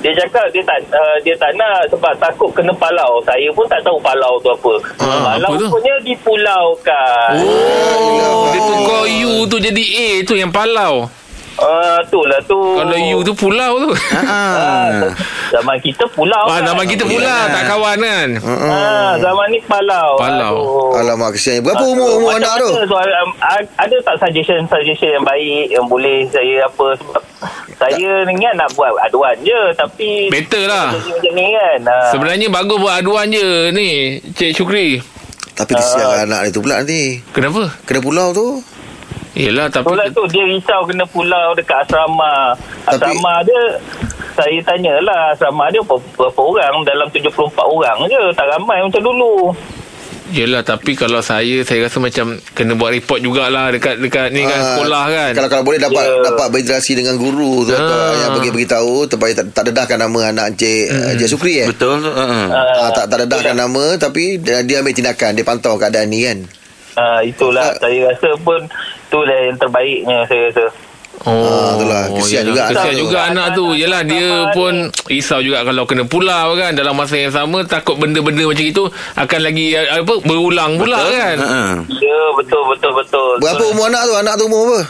dia 0.06 0.22
cakap 0.22 0.46
dia 0.54 0.62
tak 0.62 0.78
uh, 0.94 1.18
dia 1.26 1.34
tak 1.34 1.50
nak 1.58 1.82
sebab 1.90 2.14
takut 2.22 2.46
kena 2.54 2.70
palau. 2.78 3.18
Saya 3.26 3.50
pun 3.50 3.66
tak 3.66 3.82
tahu 3.82 3.98
palau 3.98 4.38
tu 4.38 4.54
apa. 4.54 4.74
Ah, 5.02 5.34
palau 5.34 5.50
apa 5.50 5.58
tu? 5.58 5.66
punya 5.66 5.94
dipulaukan. 6.06 7.30
Oh, 7.42 8.46
dia 8.54 8.60
tukar 8.62 9.02
U 9.10 9.32
tu 9.50 9.58
jadi 9.58 9.82
A 9.82 10.08
tu 10.22 10.38
yang 10.38 10.54
palau. 10.54 11.10
Ah, 11.56 11.98
tu 12.06 12.20
lah 12.22 12.36
tu. 12.42 12.60
Kalau 12.76 12.92
U 13.12 13.20
tu 13.22 13.32
pulau 13.32 13.72
tu. 13.80 13.90
Ah, 14.12 15.08
zaman 15.48 15.76
kita 15.78 16.04
pulau 16.08 16.44
Wah, 16.44 16.60
kan. 16.60 16.68
nama 16.68 16.82
kita 16.82 17.02
pula 17.02 17.48
tak 17.48 17.64
kawan 17.66 17.96
kan. 17.96 18.28
Ah, 18.44 19.16
zaman 19.16 19.46
ni 19.48 19.60
palau. 19.62 20.16
Palau. 20.16 20.54
Aduh. 20.92 21.00
Alamak 21.00 21.32
kesian 21.32 21.60
Berapa 21.60 21.80
umur 21.82 22.18
umur 22.18 22.36
Macam 22.36 22.44
anak 22.46 22.56
tu? 22.60 22.68
soal, 22.86 23.08
um, 23.18 23.30
a- 23.38 23.72
ada 23.78 23.96
tak 24.02 24.16
suggestion-suggestion 24.18 25.10
yang 25.12 25.24
baik 25.24 25.64
yang 25.70 25.86
boleh 25.86 26.28
saya 26.28 26.64
apa 26.64 26.86
sebab 26.94 27.22
saya 27.74 28.10
ingat 28.26 28.52
nak 28.52 28.68
buat 28.72 28.92
aduan 29.02 29.36
je 29.40 29.60
tapi 29.74 30.28
Better 30.28 30.64
lah. 30.66 30.92
macam 30.92 31.32
ni 31.32 31.46
kan. 31.50 31.78
Ah. 31.82 32.08
Sebenarnya 32.10 32.46
bagus 32.48 32.76
buat 32.76 32.94
aduan 32.94 33.26
je 33.28 33.46
ni, 33.70 33.88
Cik 34.30 34.52
Syukri. 34.52 35.00
Tapi 35.52 35.72
kesian 35.72 36.28
anak 36.28 36.40
dia 36.42 36.52
tu 36.52 36.60
pula 36.60 36.84
nanti 36.84 37.16
Kenapa? 37.32 37.72
Kena 37.88 38.00
pulau 38.00 38.28
tu 38.30 38.60
Yelah 39.36 39.68
tapi 39.68 39.84
Itulah 39.84 40.08
tu 40.10 40.24
dia 40.26 40.42
risau 40.42 40.80
kena 40.82 41.04
pulau 41.04 41.52
dekat 41.52 41.84
asrama. 41.84 42.56
Tapi- 42.82 42.96
Asrama 43.12 43.44
dia 43.44 43.60
saya 44.32 44.58
tanyalah 44.62 45.30
asrama 45.30 45.68
dia 45.68 45.80
berapa, 45.80 46.00
berapa 46.16 46.40
orang 46.42 46.80
dalam 46.82 47.06
74 47.06 47.36
orang 47.62 47.98
je 48.06 48.20
tak 48.32 48.48
ramai 48.48 48.80
macam 48.80 49.02
dulu. 49.02 49.52
Yelah 50.26 50.58
tapi 50.60 50.98
kalau 50.98 51.22
saya 51.22 51.62
Saya 51.62 51.86
rasa 51.86 52.02
macam 52.02 52.34
Kena 52.50 52.74
buat 52.74 52.90
report 52.90 53.22
jugalah 53.22 53.70
Dekat 53.70 54.02
dekat 54.02 54.34
ni 54.34 54.42
kan 54.42 54.58
Ah, 54.58 54.74
Sekolah 54.74 55.04
kan 55.06 55.30
Kalau 55.32 55.46
kalau 55.46 55.62
boleh 55.62 55.78
dapat 55.78 56.02
Ya. 56.02 56.18
dapat 56.26 56.46
berinteraksi 56.50 56.98
dengan 56.98 57.14
guru 57.14 57.62
tu 57.62 57.70
Ah. 57.70 58.10
yang 58.18 58.34
bagi 58.34 58.50
beritahu 58.50 59.06
supaya 59.06 59.30
tak, 59.32 59.54
tak 59.54 59.70
dedahkan 59.70 60.02
nama 60.02 60.18
anak 60.26 60.46
Encik 60.50 60.90
hmm. 60.90 61.10
Encik 61.14 61.28
Sukri 61.30 61.62
eh. 61.62 61.70
Betul 61.70 62.02
uh-uh. 62.02 62.46
Ah, 62.50 62.90
tak 62.92 63.06
tak 63.06 63.22
dedahkan 63.22 63.54
nama 63.54 63.94
tapi 63.96 64.42
dia, 64.42 64.66
dia 64.66 64.82
ambil 64.82 64.90
tindakan 64.92 65.30
dia 65.30 65.46
pantau 65.46 65.78
keadaan 65.78 66.10
ni 66.10 66.26
kan. 66.26 66.42
Ah 66.96 67.22
itulah 67.22 67.70
Ah. 67.70 67.78
saya 67.78 68.10
rasa 68.10 68.30
pun 68.36 68.66
itulah 69.06 69.38
yang 69.40 69.56
terbaiknya 69.56 70.16
saya 70.24 70.42
rasa. 70.46 70.66
Oh, 71.18 71.32
Ah, 71.32 71.72
itulah. 71.72 72.02
Kesian 72.12 72.44
yelah, 72.44 72.46
juga 72.46 72.62
Kesian 72.68 72.84
anak 72.84 73.00
juga 73.00 73.16
tu. 73.16 73.26
anak 73.26 73.46
tu 73.50 73.64
Yelah 73.72 74.02
dia 74.04 74.28
pun. 74.52 74.74
Risau 75.06 75.40
juga 75.40 75.64
Kalau 75.64 75.82
kena 75.82 76.04
pulau 76.04 76.52
kan 76.54 76.70
Dalam 76.70 76.92
masa 76.92 77.16
yang 77.16 77.32
sama 77.32 77.64
Takut 77.64 77.96
benda-benda 77.96 78.44
macam 78.44 78.60
itu 78.62 78.84
Akan 79.16 79.40
lagi 79.40 79.72
apa 79.72 80.12
Berulang 80.20 80.76
pula 80.76 81.00
kan 81.00 81.36
Uh-uh. 81.40 81.72
Ya 81.96 82.20
betul 82.36 82.62
betul 82.68 82.92
betul. 82.94 83.32
Berapa 83.40 83.58
Betul. 83.58 83.72
umur 83.72 83.84
anak 83.88 84.02
tu? 84.02 84.12
Anak 84.14 84.34
tu 84.36 84.44
umur 84.44 84.60
apa? 84.68 84.80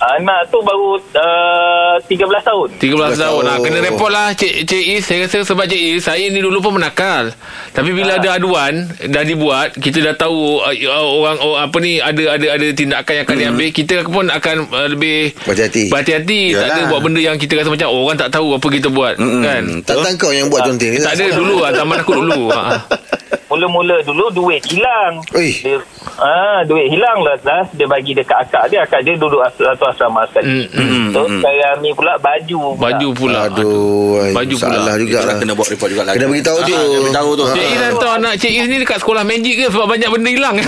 Anak 0.00 0.48
tu 0.48 0.56
baru 0.60 0.96
uh, 0.96 1.96
13 2.00 2.08
tahun. 2.40 2.68
13 2.72 2.80
tahun 2.80 3.20
tahun. 3.20 3.42
ha, 3.44 3.60
Kena 3.60 3.78
report 3.84 4.08
lah 4.08 4.32
Cik, 4.32 4.64
Cik 4.64 4.84
Is 4.90 5.04
Saya 5.04 5.28
rasa 5.28 5.44
sebab 5.44 5.68
Cik 5.68 5.82
Is 5.92 6.02
Saya 6.02 6.24
ni 6.26 6.40
dulu 6.40 6.58
pun 6.58 6.72
menakal 6.74 7.36
Tapi 7.70 7.92
bila 7.92 8.16
ada 8.16 8.32
aduan 8.32 8.88
Dah 9.04 9.20
dibuat 9.20 9.76
Kita 9.76 10.00
dah 10.00 10.16
tahu 10.16 10.56
uh, 10.58 10.72
Orang 10.96 11.36
oh, 11.38 11.52
Apa 11.54 11.76
ni 11.78 12.00
Ada 12.00 12.32
ada 12.32 12.46
ada 12.50 12.66
tindakan 12.72 13.12
yang 13.12 13.24
akan 13.24 13.36
diambil 13.36 13.68
Kita 13.70 13.94
pun 14.02 14.24
akan 14.26 14.56
uh, 14.68 14.88
Lebih 14.88 15.36
Berhati-hati. 15.44 15.92
Berhati-hati 15.92 16.40
Tak 16.50 16.64
ada 16.64 16.72
Yalah. 16.72 16.88
buat 16.88 17.00
benda 17.04 17.20
yang 17.20 17.36
kita 17.36 17.52
rasa 17.60 17.68
macam 17.68 17.88
oh, 17.88 18.00
Orang 18.02 18.16
tak 18.16 18.30
tahu 18.30 18.56
apa 18.56 18.66
kita 18.66 18.88
buat 18.88 19.14
Mm-mm. 19.20 19.42
Kan 19.44 19.62
Tak 19.84 19.96
tahu 20.00 20.14
kau 20.18 20.32
yang 20.32 20.48
buat 20.48 20.64
contoh 20.64 20.88
ni. 20.88 20.96
Tak 20.96 21.12
ada 21.12 21.24
dulu 21.30 21.54
lah 21.60 21.70
Zaman 21.76 21.96
aku 22.00 22.12
dulu 22.16 22.48
ha. 22.48 22.62
Mula-mula 23.50 23.98
dulu 24.06 24.30
duit 24.30 24.62
hilang. 24.62 25.26
Ui. 25.34 25.50
Dia, 25.58 25.74
Ah, 26.20 26.60
duit 26.62 26.86
hilang 26.86 27.18
lah. 27.20 27.32
lah. 27.40 27.64
Dia 27.70 27.86
bagi 27.86 28.12
dekat 28.12 28.36
akak 28.38 28.68
dia. 28.68 28.84
Akak 28.84 29.00
dia 29.00 29.14
duduk 29.14 29.40
as- 29.40 29.56
satu 29.56 29.84
asrama 29.86 30.22
sekali. 30.26 30.68
Hmm, 30.68 30.76
hmm, 30.78 31.08
So, 31.10 31.20
sekarang 31.26 31.80
ni 31.80 31.90
pula 31.90 32.14
baju. 32.16 32.58
Pula. 32.70 32.82
Baju 32.82 33.08
pula. 33.12 33.38
Aduh 33.46 34.20
ai, 34.20 34.30
Baju 34.30 34.54
pula. 34.54 34.76
Salah 34.76 34.94
juga 34.96 35.18
lah 35.22 35.34
kena 35.34 35.52
buat 35.52 35.66
report 35.66 35.88
juga 35.88 36.02
lah. 36.02 36.12
Kena 36.12 36.26
beritahu 36.28 36.58
tu. 36.60 36.70
Ah, 36.70 36.78
Kena 36.78 37.00
beritahu 37.02 37.30
tu. 37.34 37.44
Cik 37.50 37.66
Is 37.66 37.80
hantar 37.82 38.10
anak 38.14 38.32
Cik 38.36 38.52
Is 38.52 38.66
ni 38.66 38.76
dekat 38.78 38.98
sekolah 39.00 39.22
magic 39.22 39.54
ke 39.56 39.66
sebab 39.66 39.86
banyak 39.88 40.08
benda 40.08 40.30
hilang. 40.30 40.56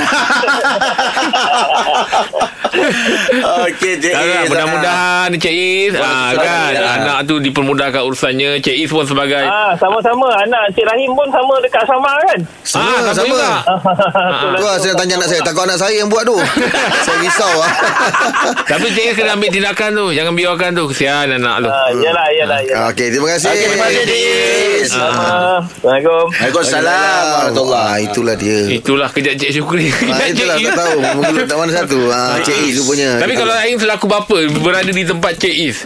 Okey, 3.62 3.92
Cik 3.98 4.12
Is. 4.12 4.48
mudah-mudahan 4.48 5.28
Cik 5.34 5.52
Is 5.52 5.92
ah, 5.94 6.32
kan 6.34 6.72
anak 6.72 7.18
tu 7.24 7.36
dipermudahkan 7.38 8.00
urusannya 8.00 8.58
Cik 8.58 8.76
Is 8.78 8.90
pun 8.90 9.04
sebagai 9.04 9.44
Ah, 9.44 9.76
sama-sama. 9.76 10.32
Anak 10.38 10.72
Cik 10.72 10.84
Rahim 10.84 11.12
pun 11.12 11.28
sama 11.28 11.54
dekat 11.60 11.84
sama 11.84 12.10
kan? 12.24 12.38
Sama 12.62 12.88
Ah, 13.04 13.12
sama. 13.12 13.36
Tu 14.42 14.46
lah 14.50 14.76
saya 14.76 14.90
nak 14.90 14.98
tanya 14.98 15.14
anak 15.16 15.28
saya 15.28 15.41
Takut 15.42 15.62
anak 15.66 15.78
saya 15.78 15.94
yang 15.98 16.08
buat 16.08 16.22
tu. 16.22 16.36
Saya 17.06 17.16
risau. 17.18 17.52
Lah 17.58 17.72
Tapi 18.70 18.86
Is 18.94 19.14
kena 19.14 19.34
ambil 19.34 19.50
tindakan 19.50 19.90
tu. 19.92 20.06
Jangan 20.14 20.32
biarkan 20.32 20.70
tu. 20.74 20.84
Kesian 20.90 21.26
anak 21.34 21.66
tu. 21.66 21.70
Ah, 21.70 21.90
yalah, 21.92 22.26
yalah, 22.32 22.58
yalah. 22.62 22.90
Okey 22.94 23.06
terima 23.10 23.34
kasih. 23.34 23.50
Okey, 23.50 23.66
terima 23.68 23.86
kasih. 23.90 24.04
Sama. 24.86 25.26
Assalamualaikum. 25.62 26.24
Waalaikumsalam. 26.30 27.22
Warahmatullahi. 27.22 27.90
Ah, 27.92 27.98
Itulah 28.02 28.34
dia. 28.38 28.58
Itulah 28.70 29.08
kejap 29.10 29.34
Cik 29.38 29.50
Syukri. 29.52 29.88
Ah, 30.08 30.26
itulah 30.30 30.56
Cik 30.58 30.66
tak 30.70 30.76
tahu. 30.78 30.98
Mengelut 31.18 31.46
tak 31.46 31.56
mana 31.58 31.70
satu. 31.74 31.98
Ah, 32.10 32.36
Cik 32.40 32.58
Is 32.68 32.74
rupanya. 32.82 33.10
Tapi 33.22 33.32
kalau 33.34 33.52
Rahim 33.52 33.76
selaku 33.78 34.06
bapa 34.08 34.38
Berada 34.60 34.90
di 34.90 35.04
tempat 35.04 35.32
Cik 35.38 35.54
Is 35.54 35.78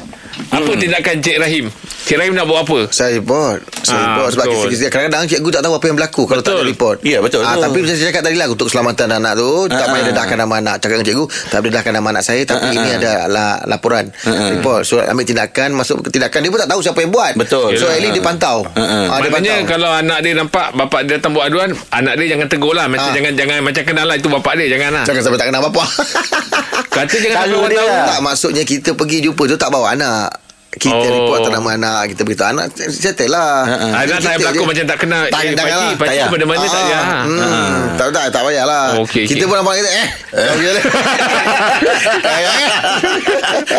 Apa 0.47 0.73
tindakan 0.75 1.17
Cik 1.19 1.37
Rahim 1.39 1.65
Cik 2.05 2.17
Rahim 2.17 2.33
nak 2.33 2.45
buat 2.45 2.61
apa 2.63 2.79
Saya 2.89 3.17
report 3.17 3.65
Saya 3.79 3.97
Ah, 3.97 4.05
report 4.11 4.29
Sebab 4.31 4.45
betul. 4.45 4.55
kisah-kisah 4.63 4.89
Kadang-kadang 4.91 5.25
cikgu 5.27 5.51
tak 5.51 5.63
tahu 5.63 5.75
Apa 5.75 5.85
yang 5.87 5.97
berlaku 5.97 6.23
Kalau 6.25 6.39
tak 6.39 6.47
Betul. 6.47 6.59
ada 6.59 6.69
report 6.69 6.97
Ya, 7.03 7.19
betul 7.19 7.41
ah, 7.41 7.55
tu. 7.55 7.63
Tapi 7.63 7.79
saya 7.83 8.07
cakap 8.07 8.23
tadi 8.23 8.37
lah 8.37 8.47
Untuk 8.47 8.67
keselamatan 8.67 9.07
anak 9.13 9.33
tu 9.35 9.49
Tak 9.67 9.77
Ah, 9.79 9.89
payah 9.89 9.97
ah. 9.97 10.07
dedahkan 10.07 10.37
nama 10.39 10.55
anak 10.57 10.75
Cakap 10.77 10.95
dengan 10.95 11.07
cikgu 11.09 11.25
Tak 11.47 11.57
payah 11.57 11.71
dedahkan 11.71 11.93
nama 11.95 12.09
anak 12.11 12.23
saya 12.23 12.43
Tapi 12.45 12.63
Ah, 12.63 12.73
ini 12.75 12.89
ah. 12.89 12.97
ada 12.97 13.13
la, 13.27 13.47
laporan 13.65 14.05
ah. 14.23 14.49
Report 14.51 14.81
So 14.83 14.95
ambil 14.99 15.25
tindakan 15.25 15.69
Masuk 15.73 15.97
ke 16.01 16.09
tindakan 16.11 16.39
Dia 16.39 16.51
pun 16.51 16.61
tak 16.61 16.69
tahu 16.69 16.81
siapa 16.81 16.99
yang 17.01 17.11
buat 17.11 17.33
Betul. 17.35 17.71
So 17.75 17.87
at 17.87 17.99
least 17.99 18.15
dia 18.15 18.23
pantau 18.23 18.59
Ah, 18.69 18.79
ah. 18.79 19.05
Ah, 19.09 19.19
Dia 19.19 19.31
Maknanya 19.31 19.55
pantau 19.57 19.71
kalau 19.73 19.91
anak 19.91 20.19
dia 20.21 20.33
nampak 20.33 20.67
Bapak 20.71 21.01
dia 21.03 21.17
datang 21.17 21.33
buat 21.33 21.45
aduan 21.45 21.73
Anak 21.91 22.13
dia 22.17 22.27
jangan 22.31 22.47
tegur 22.47 22.73
lah 22.73 22.87
Macam 22.87 23.09
Ah. 23.09 23.15
jangan 23.15 23.33
jangan 23.33 23.57
macam 23.63 23.83
kenal 23.83 24.05
lah 24.05 24.15
Itu 24.15 24.29
bapak 24.29 24.53
dia 24.55 24.67
Jangan 24.69 24.91
lah 24.93 25.05
Jangan 25.05 25.23
sampai 25.23 25.39
tak 25.39 25.49
kenal 25.49 25.61
apa-apa 25.61 25.85
Kata 26.89 27.15
jangan 27.15 27.37
sampai 27.37 27.49
Tahu 27.49 27.59
orang 27.59 27.71
dia 27.71 27.79
tahu 27.79 27.89
lah. 27.89 28.07
Tak 28.07 28.21
maksudnya 28.23 28.63
Kita 28.63 28.91
pergi 28.93 29.19
jumpa 29.23 29.43
tu 29.45 29.57
Tak 29.57 29.69
bawa 29.69 29.87
anak 29.93 30.26
kita 30.77 30.95
Oh. 30.95 31.09
report 31.09 31.41
atas 31.41 31.53
nama 31.53 31.71
anak 31.73 32.03
Kita 32.13 32.21
beritahu 32.23 32.49
anak 32.49 32.67
Settle 32.77 33.29
lah 33.29 33.65
Ah, 33.65 33.67
ah. 33.67 33.91
Anak 33.99 34.07
Kita 34.19 34.29
berlaku 34.37 34.59
je. 34.59 34.67
macam 34.67 34.85
tak 34.87 34.99
kenal 35.01 35.25
Tak 35.27 35.41
eh, 35.41 35.45
tak 35.51 35.57
Pakcik 35.59 35.73
lah. 35.73 35.89
Pakcik 35.89 36.07
payah. 36.07 36.29
pada 36.29 36.45
mana 36.45 36.59
tak 36.59 36.71
payah 36.77 37.01
Ah, 37.01 37.25
hmm, 37.25 37.97
Tak 37.97 38.07
tak 38.11 38.25
tak 38.29 38.43
payahlah. 38.43 38.85
Okey, 39.01 39.25
Kita 39.25 39.43
pun 39.45 39.57
nampak 39.57 39.75
kita 39.75 39.91
eh. 39.91 40.07
Lah. 40.37 40.37
Eh, 40.37 40.53
eh. 42.45 42.69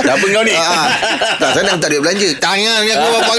Apa 0.07 0.25
kau 0.25 0.41
ni? 0.41 0.51
Ah, 0.51 0.65
ah. 0.65 0.85
Tak 1.37 1.49
saya 1.53 1.63
nak 1.65 1.77
tak 1.77 1.89
duit 1.91 2.01
belanja. 2.01 2.27
Tangan 2.37 2.77
ni 2.81 2.89
aku 2.89 3.07
bapak. 3.13 3.35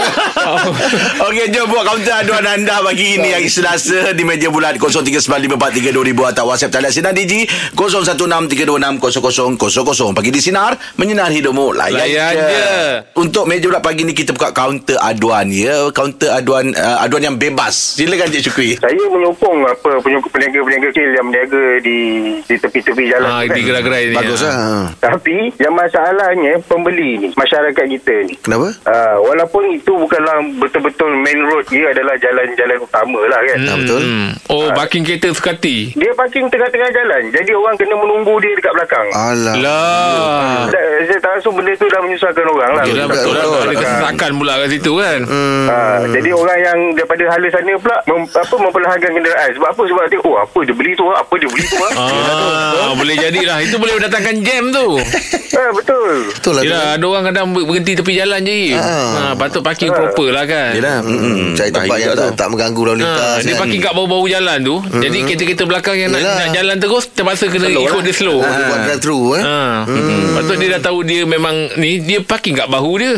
Okey, 1.27 1.45
jom 1.51 1.65
buat 1.67 1.83
kaunter 1.85 2.15
aduan 2.17 2.45
anda 2.45 2.79
pagi 2.81 3.15
ini 3.17 3.33
hari 3.33 3.49
Selasa 3.49 4.13
di 4.13 4.23
meja 4.23 4.49
bulat 4.49 4.77
0395432000 4.77 6.31
atau 6.31 6.45
WhatsApp 6.47 6.73
talian 6.73 6.91
sinar 6.91 7.11
Digi 7.11 7.43
0163260000. 7.75 10.15
Pagi 10.15 10.31
di 10.31 10.39
sinar 10.39 10.77
menyinar 10.95 11.29
hidupmu 11.29 11.73
layan, 11.73 11.99
Layan 11.99 12.33
je. 12.33 12.45
je. 12.45 13.03
Untuk 13.17 13.45
meja 13.49 13.65
bulat 13.65 13.81
pagi 13.81 14.05
ni 14.05 14.13
kita 14.13 14.37
buka 14.37 14.53
kaunter 14.53 15.01
aduan 15.01 15.49
ya, 15.49 15.89
kaunter 15.97 16.29
aduan 16.29 16.77
uh, 16.77 17.01
aduan 17.01 17.33
yang 17.33 17.37
bebas. 17.41 17.97
Silakan 17.97 18.29
Cik 18.29 18.43
Syukri. 18.45 18.77
Saya 18.77 19.01
menyokong 19.09 19.65
apa 19.65 19.97
penyokong 20.05 20.33
peniaga-peniaga 20.37 20.93
kecil 20.93 21.09
yang 21.17 21.27
berniaga 21.33 21.65
di 21.81 21.99
di 22.45 22.55
tepi-tepi 22.61 23.03
jalan. 23.09 23.29
Ah, 23.29 23.41
tu 23.43 23.49
kan. 23.49 23.57
di 23.57 23.63
gerai-gerai 23.65 24.03
ni 24.13 24.17
Bagus 24.21 24.45
ah. 24.45 24.53
lah. 24.53 24.85
Tapi 25.01 25.37
yang 25.57 25.73
masalahnya 25.73 26.53
pembeli 26.69 27.11
ni, 27.25 27.29
masyarakat 27.33 27.85
kita 27.99 28.15
ni. 28.29 28.35
Kenapa? 28.45 28.69
Uh, 28.85 29.17
walaupun 29.25 29.73
itu 29.73 29.93
bukanlah 29.97 30.45
betul-betul 30.61 31.11
main 31.25 31.41
road 31.49 31.65
dia 31.73 31.89
adalah 31.89 32.15
jalan-jalan 32.21 32.79
utama 32.85 33.21
lah 33.25 33.41
kan. 33.49 33.59
Ah, 33.65 33.77
betul. 33.81 34.01
Hmm. 34.05 34.29
Oh 34.49 34.69
parking 34.73 35.05
kereta 35.05 35.29
sekati 35.33 35.93
Dia 35.97 36.13
parking 36.13 36.49
tengah-tengah 36.53 36.91
jalan. 36.93 37.23
Jadi 37.33 37.51
orang 37.57 37.75
kena 37.81 37.97
menunggu 37.97 38.35
dia 38.45 38.53
dekat 38.53 38.73
belakang. 38.77 39.09
Alah. 39.17 39.55
Lah 39.57 40.67
Tak, 40.69 40.83
saya 41.09 41.19
tak 41.23 41.33
rasa 41.39 41.49
benda 41.49 41.73
tu 41.79 41.87
dah 41.89 42.01
menyusahkan 42.05 42.47
orang 42.47 42.71
lah. 42.77 42.85
Yelah 42.85 43.07
betul 43.09 43.33
lah 43.33 43.38
betul. 43.41 43.61
Ada 43.61 43.75
kesesakan 43.77 44.31
pula 44.35 44.53
kat 44.57 44.69
situ 44.71 44.93
kan 44.95 45.21
Hmm. 45.21 45.65
Ha, 45.65 45.77
jadi 46.09 46.31
orang 46.33 46.59
yang 46.59 46.79
daripada 46.93 47.25
hala 47.29 47.49
sana 47.49 47.73
pula 47.77 47.97
mem, 48.07 48.23
apa 48.27 48.55
memperlahankan 48.57 49.11
kenderaan. 49.11 49.51
Sebab 49.53 49.69
apa? 49.69 49.83
Sebab 49.85 50.03
dia 50.07 50.19
oh 50.21 50.37
apa 50.37 50.59
dia 50.61 50.73
beli 50.73 50.93
tu 50.93 51.05
apa 51.07 51.35
dia 51.35 51.49
beli 51.49 51.65
tu 51.65 51.77
ah. 51.79 51.93
Ah, 52.79 52.93
boleh 52.93 53.15
jadilah 53.15 53.59
Itu 53.61 53.77
boleh 53.77 53.95
mendatangkan 53.95 54.35
jam 54.41 54.63
tu 54.69 54.87
ha, 54.97 55.63
betul. 55.71 56.13
Betul 56.31 56.53
lah. 56.55 56.63
Yelah 56.63 56.85
ada 56.95 57.05
orang 57.05 57.25
kadang 57.27 57.47
ber- 57.51 57.67
berhenti 57.67 57.93
tepi 57.95 58.13
jalan 58.15 58.41
je 58.43 58.57
Ah. 58.75 58.81
ha, 58.81 59.33
Patut 59.35 59.61
parking 59.61 59.91
proper 59.91 60.29
lah 60.29 60.45
kan 60.45 60.73
Yalah. 60.75 60.99
Hmm, 61.01 61.53
cari 61.53 61.69
tempat 61.69 61.89
Bahaya 61.89 62.05
yang 62.05 62.17
tak, 62.17 62.31
tak 62.37 62.49
mengganggu 62.49 62.83
lalu 62.85 62.99
lintas. 63.01 63.21
Ha, 63.21 63.41
dia 63.41 63.51
kan. 63.51 63.61
parking 63.61 63.81
kat 63.81 63.93
bau-bau 63.93 64.25
jalan 64.25 64.59
tu 64.61 64.77
Jadi 64.95 65.19
kereta-kereta 65.23 65.65
belakang 65.65 65.97
yang 65.97 66.11
nak, 66.11 66.21
Yelah. 66.21 66.37
nak 66.39 66.49
jalan 66.53 66.77
terus 66.79 67.05
Terpaksa 67.11 67.45
kena 67.47 67.67
Slow 67.67 67.83
ikut 67.83 67.95
lah. 67.95 68.05
dia 68.05 68.15
slow 68.15 68.39
dia 68.39 68.65
buat 68.65 68.79
drive 68.81 69.01
thru 69.01 69.21
eh. 69.33 69.43
Ha. 69.43 69.59
Hmm. 69.85 70.27
Patut 70.35 70.57
dia 70.57 70.69
dah 70.71 70.83
tahu 70.83 70.99
dia 71.03 71.21
memang 71.25 71.55
ni 71.75 71.99
dia 72.01 72.19
parking 72.21 72.55
kat 72.55 72.67
bahu 72.67 72.93
dia. 72.97 73.18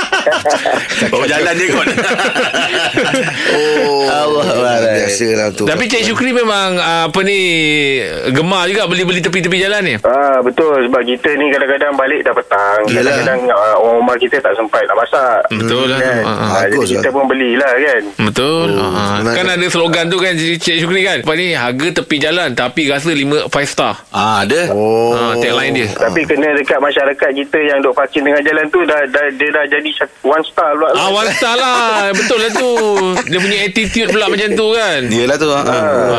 Oh 1.15 1.25
jalan 1.25 1.53
dia 1.57 1.67
kot. 1.73 1.87
Oh. 3.51 4.05
Allah 4.07 4.45
Biasa 4.81 5.27
lah 5.37 5.47
tu. 5.53 5.63
Tapi 5.65 5.83
Cik 5.87 6.03
Syukri 6.07 6.31
memang 6.31 6.77
ah, 6.77 7.09
apa 7.09 7.19
ni 7.25 7.39
gemar 8.31 8.69
juga 8.69 8.85
beli-beli 8.87 9.21
tepi-tepi 9.21 9.57
jalan 9.61 9.81
ni. 9.83 9.95
Ah 10.03 10.39
betul 10.41 10.87
sebab 10.87 11.01
kita 11.03 11.29
ni 11.37 11.51
kadang-kadang 11.51 11.93
balik 11.97 12.21
dah 12.25 12.33
petang. 12.35 12.79
Yelah. 12.87 13.17
Kadang-kadang 13.17 13.39
uh, 13.49 13.75
orang 13.81 13.97
rumah 14.03 14.17
kita 14.17 14.35
tak 14.39 14.53
sempat 14.55 14.83
nak 14.87 14.97
masak. 14.97 15.39
Betul 15.51 15.85
lah. 15.89 15.99
Kan? 15.99 16.21
Ah, 16.23 16.29
ah. 16.31 16.49
Ah, 16.51 16.63
jadi 16.67 16.87
kita 16.97 17.09
lah. 17.09 17.13
pun 17.13 17.23
belilah 17.27 17.73
kan. 17.75 18.01
Betul. 18.29 18.67
Oh, 18.77 18.91
senang. 18.91 19.35
kan 19.35 19.45
ada 19.49 19.65
slogan 19.67 20.05
tu 20.07 20.17
kan 20.21 20.33
Cik 20.37 20.77
Syukri 20.81 21.01
kan. 21.03 21.19
Apa 21.25 21.33
ni 21.37 21.47
harga 21.53 21.87
tepi 22.01 22.15
jalan 22.21 22.49
tapi 22.53 22.87
rasa 22.87 23.09
5 23.11 23.49
5 23.49 23.65
star. 23.67 23.95
Ah, 24.11 24.43
ada. 24.43 24.71
Oh. 24.73 25.13
Ha, 25.13 25.37
tagline 25.39 25.73
dia. 25.73 25.87
Tapi 25.91 26.23
kena 26.25 26.53
dekat 26.57 26.79
masyarakat 26.79 27.29
kita 27.35 27.57
yang 27.61 27.79
duk 27.83 27.93
parking 27.95 28.23
tengah 28.25 28.41
jalan 28.43 28.65
tu 28.69 28.79
dah, 28.83 29.01
dah 29.09 29.25
dia 29.35 29.49
dah 29.51 29.65
jadi 29.67 29.89
sat- 29.95 30.10
one 30.21 30.43
star 30.43 30.69
pula. 30.73 30.91
Ah, 30.93 31.09
one 31.09 31.29
star 31.31 31.55
lah. 31.55 31.79
Betul 32.17 32.37
lah 32.37 32.51
tu. 32.51 32.69
Dia 33.25 33.37
punya 33.37 33.57
attitude 33.61 34.07
pula 34.07 34.27
macam 34.27 34.47
tu 34.51 34.67
kan. 34.71 34.99
Yelah 35.03 35.35
tu. 35.35 35.49
ah. 35.49 35.63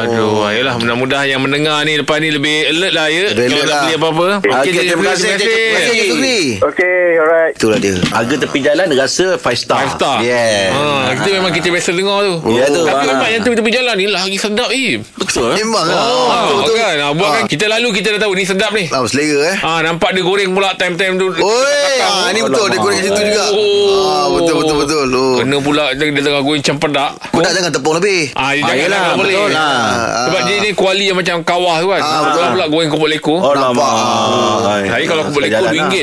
Aduh, 0.03 0.43
ayolah 0.43 0.75
mudah-mudahan 0.75 1.29
yang 1.29 1.39
mendengar 1.39 1.81
ni 1.83 1.97
lepas 1.97 2.19
ni 2.19 2.29
lebih 2.29 2.67
alert 2.69 2.93
lah 2.93 3.07
ya. 3.07 3.31
Lebih 3.31 3.47
Kalau 3.47 3.63
nak 3.63 3.69
lah. 3.69 3.83
beli 3.83 3.95
apa-apa. 3.95 4.27
Okey, 4.43 4.71
Cik 4.73 4.83
terima 4.85 5.05
kasih, 5.09 5.29
Terima 5.33 5.71
kasih 5.73 5.93
Cik 5.93 6.07
Sukri. 6.09 6.41
Okey, 6.61 6.99
alright. 7.17 7.53
Itulah 7.55 7.79
dia. 7.79 7.95
Harga 8.11 8.35
tepi 8.39 8.59
jalan 8.59 8.87
rasa 8.93 9.27
5 9.35 9.55
star. 9.55 9.79
Five 9.79 9.93
star 9.95 10.17
Yeah. 10.19 10.71
ha, 10.73 10.83
Kita 11.15 11.29
memang 11.33 11.51
kita 11.51 11.69
biasa 11.69 11.91
dengar 11.93 12.19
tu 12.23 12.35
Ya 12.49 12.67
tu, 12.69 12.83
Tapi 12.83 12.95
ah. 13.01 13.09
memang 13.09 13.29
yang 13.29 13.43
tepi-tepi 13.43 13.71
jalan 13.71 13.95
ni 13.95 14.07
Lagi 14.07 14.37
sedap 14.37 14.71
eh 14.71 15.01
Betul. 15.15 15.51
eh? 15.51 15.57
Memang 15.59 15.85
lah. 15.85 15.99
Oh, 15.99 16.61
Betul, 16.61 16.77
kan 16.77 16.95
ah, 17.01 17.13
Buat 17.13 17.31
kan 17.33 17.43
Kita 17.47 17.65
lalu 17.69 17.89
kita 17.93 18.15
dah 18.15 18.21
tahu 18.21 18.33
Ni 18.33 18.45
sedap 18.45 18.71
ni 18.71 18.87
Ah, 18.89 19.03
selera 19.05 19.41
eh. 19.49 19.57
Ah, 19.61 19.81
Nampak 19.81 20.13
dia 20.13 20.23
goreng 20.23 20.51
pula 20.51 20.73
Time-time 20.75 21.15
tu 21.17 21.27
Oi, 21.33 21.97
ah, 22.01 22.31
ni 22.31 22.41
betul 22.41 22.67
dia 22.67 22.79
goreng 22.79 22.95
kat 22.95 23.05
situ 23.05 23.21
juga. 23.25 23.45
Oh. 23.51 23.82
Ah, 23.85 24.27
betul 24.31 24.55
betul 24.57 24.77
betul. 24.79 25.07
Oh. 25.09 25.37
Kena 25.37 25.57
pula 25.59 25.85
Dia, 25.93 26.07
dia 26.07 26.23
tengah 26.23 26.41
goreng 26.41 26.61
cempedak 26.61 27.11
Pedak 27.29 27.53
jangan 27.53 27.71
tepung 27.71 27.95
lebih. 27.95 28.31
Ah, 28.33 28.51
dia 28.51 28.63
Ah, 28.63 28.69
jangan 28.69 28.77
yelah, 28.79 29.01
lah, 29.03 29.13
boleh. 29.15 29.35
betul 29.35 29.51
lah. 29.51 29.73
Ah, 29.73 30.25
Sebab 30.25 30.41
dia 30.43 30.57
ni 30.59 30.71
kuali 30.73 31.05
yang 31.05 31.17
macam 31.17 31.37
kawah 31.43 31.77
tu 31.79 31.89
kan. 31.89 32.01
Ah, 32.01 32.09
Ah, 32.09 32.21
betul. 32.25 32.43
pula 32.53 32.65
goreng 32.69 32.91
kopok 32.91 33.09
leko. 33.09 33.35
Oh, 33.37 33.53
Nampak. 33.53 33.83
lama. 33.83 34.87
Hari 34.87 35.05
kalau 35.05 35.23
kopok 35.27 35.41
leko 35.41 35.65
RM2. 35.67 35.97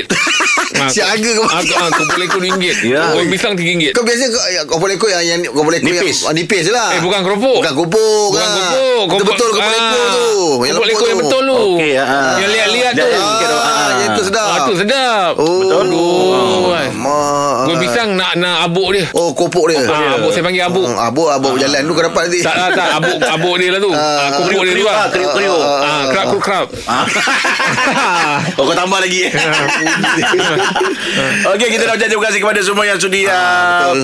Ah, 0.71 0.87
Si 0.93 0.99
harga 1.01 1.29
kau. 1.33 1.45
Ah, 1.45 1.59
ah, 1.59 1.89
kopok 1.89 2.17
leko 2.17 2.37
RM2. 2.39 2.65
Ya. 2.83 3.01
Goreng 3.11 3.29
pisang 3.29 3.53
RM3. 3.53 3.91
Kau 3.91 4.03
biasa 4.03 4.23
kau 4.27 4.41
ya, 4.47 4.61
kau 4.63 4.77
boleh 4.77 4.95
kau 4.95 5.07
yang 5.07 5.23
yang 5.23 5.39
kau 5.45 5.61
boleh 5.61 5.79
Nipis. 5.79 6.23
yang 6.23 6.29
ah, 6.29 6.33
nipis 6.33 6.61
je 6.61 6.71
lah. 6.71 6.89
Eh, 6.93 6.99
bukan 6.99 7.19
keropok. 7.21 7.57
Bukan 7.59 7.73
keropok. 7.75 8.25
Bukan 8.29 8.41
ah. 8.41 8.53
kopok. 8.53 9.03
Betul 9.09 9.25
betul 9.27 9.49
kau 9.49 9.61
boleh 9.61 9.79
kau 9.79 10.05
tu. 10.09 10.29
Kopok 10.59 10.87
leko 10.87 11.03
yang 11.05 11.19
betul 11.19 11.41
tu. 11.43 11.57
Okey, 11.75 11.91
ah. 11.95 12.35
Yang 12.37 12.49
liat-liat 12.51 12.93
tu. 12.95 13.07
Ah, 14.19 14.21
tu 14.21 14.27
sedap. 14.27 14.47
Ah, 14.51 14.57
tu 14.67 14.73
sedap. 14.75 15.31
Oh. 15.39 15.59
Betul. 15.63 15.85
Oh, 15.95 16.75
Mak. 16.75 17.55
Goreng 17.63 17.79
pisang 17.79 18.09
nak 18.13 18.35
nak 18.35 18.67
abuk 18.67 18.91
dia. 18.91 19.07
Oh, 19.15 19.31
kopok 19.31 19.71
dia. 19.71 19.79
Ah, 19.85 20.19
abuk 20.19 20.29
saya 20.29 20.43
panggil 20.43 20.67
abuk. 20.67 20.83
Hmm, 20.83 20.99
abuk 20.99 21.29
abuk 21.31 21.51
berjalan 21.55 21.79
tu 21.81 21.93
kau 21.93 22.03
dapat 22.03 22.21
nanti. 22.27 22.39
Tak 22.43 22.51
tak 22.51 22.69
tak 22.75 22.89
abuk 22.99 23.17
abuk 23.23 23.55
dia 23.55 23.67
lah 23.71 23.79
tu. 23.79 23.91
Ah, 23.93 24.27
kopok 24.35 24.61
dia 24.61 24.73
tu 24.73 24.83
lah. 24.83 24.95
Kriuk-kriuk. 25.07 25.61
Ah, 25.61 26.01
kerap 26.05 26.25
kerap 26.27 26.41
kerap. 26.43 26.67
Oh, 28.59 28.65
kau 28.65 28.75
tambah 28.75 28.99
lagi? 28.99 29.23
Okey, 31.49 31.67
kita 31.69 31.83
nak 31.85 31.95
ucap 31.95 32.07
terima 32.07 32.23
kasih 32.27 32.39
kepada 32.41 32.59
semua 32.59 32.83
yang 32.83 32.97
sudi 32.97 33.23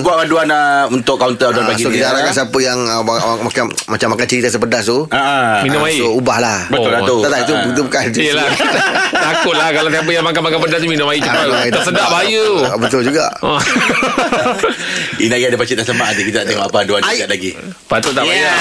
buat 0.00 0.16
aduan 0.22 0.48
untuk 0.88 1.16
kaunter 1.16 1.50
aduan 1.50 1.64
Ah, 1.66 1.68
pagi 1.68 1.82
so 1.82 1.88
ni. 1.90 1.94
kita 1.94 2.02
ya. 2.02 2.08
harapkan 2.10 2.32
siapa 2.32 2.58
yang 2.58 2.78
ah, 2.86 3.02
makan 3.36 3.64
macam 3.86 4.06
makan 4.14 4.26
cerita 4.26 4.46
sepedas 4.48 4.82
tu. 4.86 5.04
Ah, 5.10 5.60
Minum 5.60 5.82
ah, 5.82 5.88
air. 5.88 5.98
So 5.98 6.14
ubahlah. 6.14 6.58
Betul 6.70 6.90
lah 6.90 7.00
tu. 7.02 7.16
Tak 7.20 7.30
tak 7.30 7.40
itu, 7.42 7.54
Ah. 7.56 7.74
bukan. 7.76 8.02
Yelah 8.16 8.48
Takut 9.26 9.54
lah 9.54 9.68
Kalau 9.72 9.88
siapa 10.06 10.14
yang 10.14 10.26
makan-makan 10.30 10.58
pedas 10.62 10.78
tu 10.78 10.86
minum 10.86 11.10
air 11.10 11.18
cepat. 11.18 11.50
Ah, 11.50 11.66
Tak 11.66 11.82
sedap 11.82 12.06
bahaya 12.06 12.38
tu. 12.38 12.56
Ah, 12.62 12.78
Betul 12.78 13.02
juga 13.02 13.26
Oh. 13.42 13.58
Ini 15.18 15.34
ada 15.42 15.58
pakcik 15.58 15.74
tak 15.74 15.86
semak 15.88 16.14
ada. 16.14 16.20
Kita 16.22 16.36
nak 16.38 16.46
tengok 16.46 16.64
apa 16.70 16.76
Ai. 17.02 17.18
dekat 17.18 17.28
lagi. 17.28 17.50
Patut 17.90 18.12
tak 18.14 18.22
payah. 18.22 18.54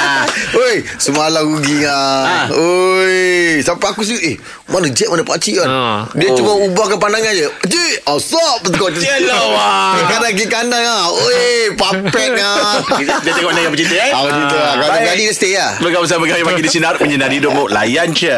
Oi, 0.64 0.74
semalam 0.96 1.44
rugi 1.44 1.84
ah. 1.84 2.48
Oi, 2.48 3.60
sampai 3.60 3.92
aku 3.92 4.00
sini 4.00 4.32
eh, 4.32 4.36
mana 4.64 4.88
Jack 4.88 5.12
mana 5.12 5.20
pak 5.20 5.36
cik 5.36 5.60
kan? 5.60 5.68
Ha. 5.68 5.80
Dia 6.16 6.28
Oh. 6.28 6.36
cuma 6.36 6.52
ubahkan 6.64 6.96
pandangan 6.96 7.32
je. 7.34 7.48
Cik, 7.66 7.94
asap 8.06 8.58
betul. 8.64 8.90
Yalah, 8.96 9.42
wah. 9.50 9.92
Kadang 10.10 10.32
kiri 10.32 10.48
kanan 10.48 10.80
ah. 10.80 11.12
Oi, 11.12 11.68
papek 11.74 12.32
ah. 12.38 12.80
Kita 12.96 13.20
dia 13.20 13.32
tengok 13.34 13.52
dengan 13.52 13.70
bercinta 13.70 13.96
eh. 13.98 14.10
Ah, 14.10 14.22
cerita 14.24 14.56
lah. 14.56 14.74
Kalau 14.78 14.98
jadi 15.04 15.22
dia 15.22 15.34
stay 15.36 15.52
lah. 15.52 15.72
Bersama 15.76 16.00
bersama 16.00 16.24
kami 16.24 16.42
pagi 16.46 16.62
di 16.62 16.70
sinar 16.70 16.94
menyinari 16.96 17.36
hidupmu 17.36 17.68
layan 17.68 18.08
je. 18.10 18.32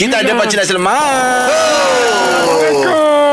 Kita 0.00 0.24
ada 0.24 0.32
Pakcik 0.32 0.56
Nak 0.56 0.64
Selamat. 0.64 1.52
Waalaikumsalam 1.52 3.29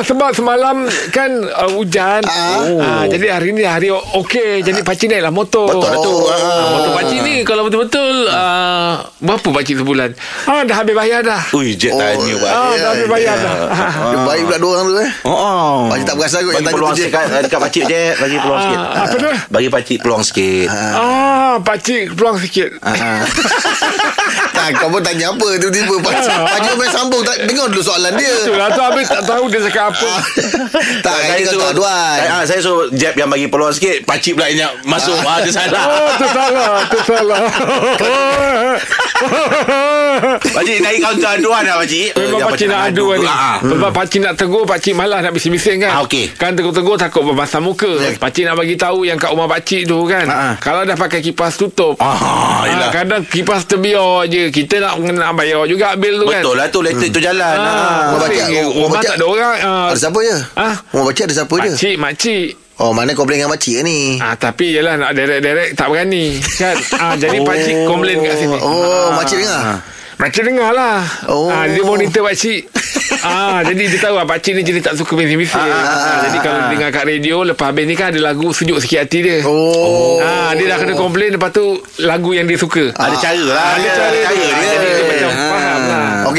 Oh, 0.00 0.06
sebab 0.06 0.32
semalam 0.32 0.80
kan 1.12 1.28
uh, 1.44 1.76
hujan. 1.76 2.24
Ah. 2.24 2.64
Ah, 2.80 3.04
jadi 3.04 3.36
hari 3.36 3.52
ni 3.52 3.68
hari 3.68 3.92
okey. 3.92 4.64
Jadi 4.64 4.80
pakcik 4.80 5.12
naiklah 5.12 5.28
motor. 5.28 5.68
Betul 5.68 5.84
lah 5.84 5.96
tu. 6.00 6.14
Ah, 6.24 6.68
Motor 6.72 6.90
pakcik 6.96 7.18
ni 7.20 7.34
kalau 7.44 7.68
betul-betul 7.68 8.24
uh, 8.24 9.04
berapa 9.20 9.44
pakcik 9.52 9.76
sebulan? 9.76 10.16
Ah, 10.48 10.64
dah 10.64 10.80
habis 10.80 10.96
bayar 10.96 11.20
dah. 11.20 11.44
Ui, 11.52 11.76
tanya 11.76 12.16
Oh, 12.16 12.40
Pak. 12.40 12.48
Ah, 12.48 12.72
dah 12.72 12.88
habis 12.96 13.08
bayar 13.12 13.34
dah. 13.36 13.54
Dia 13.92 14.18
baik 14.24 14.42
pula 14.48 14.56
dua 14.56 14.72
orang 14.72 14.86
tu 14.88 14.94
eh. 14.96 15.10
Oh, 15.20 15.36
oh. 15.36 15.76
Pakcik 15.92 16.04
tak 16.08 16.16
perasan 16.16 16.40
kot 16.40 16.48
yang 16.48 16.56
Bagi 16.56 16.64
tanya 16.64 16.72
peluang 16.72 16.94
tu, 16.96 16.96
sikit 16.96 17.12
kat, 17.12 17.24
dekat 17.44 17.60
pakcik 17.60 17.82
je. 17.84 18.04
Bagi 18.16 18.36
peluang 18.40 18.56
Ah, 18.56 18.64
sikit. 18.64 18.80
apa 18.80 19.16
tu? 19.20 19.30
Bagi 19.52 19.68
pakcik 19.68 19.98
peluang 20.00 20.22
sikit. 20.24 20.66
Ah, 20.72 21.54
pakcik 21.60 22.04
peluang 22.16 22.36
sikit. 22.40 22.70
Ah. 22.80 23.20
Tak, 24.60 24.76
kau 24.76 24.88
pun 24.88 25.00
tanya 25.00 25.32
apa 25.32 25.46
tiba-tiba 25.56 25.94
pakcik. 25.98 26.36
Pakcik 26.52 26.74
main 26.76 26.90
sambung 26.90 27.22
tak 27.24 27.36
dengar 27.42 27.66
dulu 27.66 27.80
soalan 27.80 28.12
dia. 28.12 28.34
Itulah 28.44 28.68
tu 28.68 28.80
habis 28.80 29.08
tak 29.08 29.22
tahu 29.24 29.48
dia 29.48 29.60
cakap 29.64 29.84
apa. 29.88 30.10
tak, 31.06 31.16
ini 31.32 31.42
kau 31.42 31.56
tak 31.56 31.70
aduan. 31.72 32.16
Saya, 32.20 32.28
ah, 32.30 32.42
saya 32.44 32.60
suruh 32.60 32.86
Jeb 32.92 33.16
yang 33.16 33.32
bagi 33.32 33.48
peluang 33.48 33.72
sikit. 33.72 34.04
Pakcik 34.04 34.36
pula 34.36 34.52
yang 34.52 34.68
masuk. 34.84 35.16
Ah, 35.24 35.40
dia 35.40 35.48
salah. 35.48 35.82
Oh, 35.82 36.10
tu 36.12 36.26
salah, 36.28 36.76
tu 36.84 36.98
salah. 37.02 37.40
Pakcik 40.42 40.78
naik 40.80 40.98
kaunter 41.00 41.30
aduan 41.38 41.62
lah 41.64 41.76
pakcik. 41.78 42.08
Memang 42.14 42.40
Yang 42.40 42.48
pakcik 42.50 42.68
nak 42.68 42.80
adu 42.90 43.04
ni. 43.14 43.26
Ah, 43.26 43.32
ah. 43.32 43.56
Sebab 43.62 43.90
pakcik 43.90 44.20
nak 44.20 44.34
tegur, 44.36 44.64
pakcik 44.64 44.92
malas 44.92 45.20
nak 45.22 45.32
bising-bising 45.32 45.78
kan. 45.80 45.90
Ah, 45.92 46.00
okey. 46.04 46.24
Kan 46.36 46.52
tegur-tegur 46.52 46.96
takut 46.96 47.22
berbasah 47.24 47.60
muka. 47.62 47.90
Pakcik 48.18 48.44
nak 48.44 48.56
bagi 48.56 48.76
tahu 48.76 49.04
yang 49.04 49.16
kat 49.16 49.30
rumah 49.30 49.48
pakcik 49.48 49.86
tu 49.86 50.04
kan. 50.04 50.26
Ah, 50.26 50.36
ah. 50.36 50.54
Kalau 50.58 50.84
dah 50.84 50.96
pakai 50.96 51.20
kipas 51.20 51.56
tutup. 51.56 51.96
Ah, 51.98 52.18
Ah, 52.20 52.60
yelah. 52.66 52.90
kadang 52.92 53.22
kipas 53.24 53.64
terbiar 53.64 54.26
je. 54.26 54.49
Kita 54.52 54.74
nak 54.78 54.92
nak 55.00 55.32
bayar 55.32 55.64
juga 55.64 55.94
bil 55.94 56.14
tu 56.16 56.26
kan. 56.26 56.40
Betul 56.40 56.54
lah 56.54 56.66
tu 56.66 56.78
Elektrik 56.80 57.10
tu 57.10 57.18
jalan 57.18 57.42
Ah, 57.52 57.64
ah. 57.64 58.02
Rumah 58.12 58.28
pusing. 58.28 58.66
rumah 58.68 58.98
tak 58.98 59.14
ada 59.14 59.24
orang. 59.24 59.54
Ah, 59.60 59.88
Ada 59.88 59.98
siapa 60.00 60.18
je? 60.20 60.36
Ah. 60.54 60.74
Rumah 60.90 61.04
pakcik 61.06 61.24
ada 61.24 61.34
siapa 61.34 61.54
je? 61.56 61.70
Makcik, 61.70 61.96
makcik. 61.96 62.46
Oh, 62.76 62.90
mana 62.90 63.12
kau 63.12 63.24
dengan 63.24 63.48
makcik 63.48 63.76
ni? 63.80 64.16
Ah, 64.16 64.32
tapi 64.34 64.72
yelah 64.72 64.96
nak 64.96 65.12
direct-direct 65.12 65.74
tak 65.74 65.86
berani. 65.86 66.40
Kan? 66.54 66.76
Ah, 66.96 67.12
jadi 67.14 67.38
pakcik 67.48 67.84
komplain 67.84 68.20
kat 68.20 68.34
sini. 68.36 68.56
Oh, 68.56 69.12
makcik 69.12 69.36
dengar. 69.38 69.84
Makcik 70.16 70.44
dengar 70.44 70.70
lah 70.70 71.00
Oh. 71.26 71.48
ah, 71.48 71.64
Dia 71.64 71.80
monitor 71.80 72.20
pakcik 72.22 72.68
ah, 73.22 73.60
Jadi 73.64 73.82
dia 73.86 73.98
tahu 73.98 74.14
lah 74.14 74.26
Pakcik 74.26 74.52
ni 74.56 74.62
jadi 74.62 74.80
tak 74.80 74.94
suka 74.96 75.12
bising-bising 75.14 75.60
ah, 75.60 76.24
Jadi 76.28 76.38
kalau 76.40 76.58
dia 76.64 76.68
dengar 76.72 76.90
kat 76.90 77.04
radio 77.06 77.42
Lepas 77.42 77.70
habis 77.72 77.84
ni 77.84 77.94
kan 77.94 78.14
ada 78.14 78.20
lagu 78.22 78.50
Sejuk 78.50 78.78
sikit 78.78 79.06
hati 79.06 79.18
dia. 79.20 79.38
Oh. 79.44 80.20
ah, 80.20 80.54
Dia 80.54 80.70
dah 80.70 80.78
kena 80.78 80.94
komplain 80.94 81.34
Lepas 81.34 81.50
tu 81.50 81.78
Lagu 82.00 82.30
yang 82.32 82.46
dia 82.46 82.56
suka. 82.56 82.92
Ada 82.94 83.16
cara 83.18 83.42
lah 83.44 83.68
Ada 83.76 83.88
cara 83.92 84.16
dia. 84.16 84.28
dia. 84.30 84.48
Jadi 84.70 84.90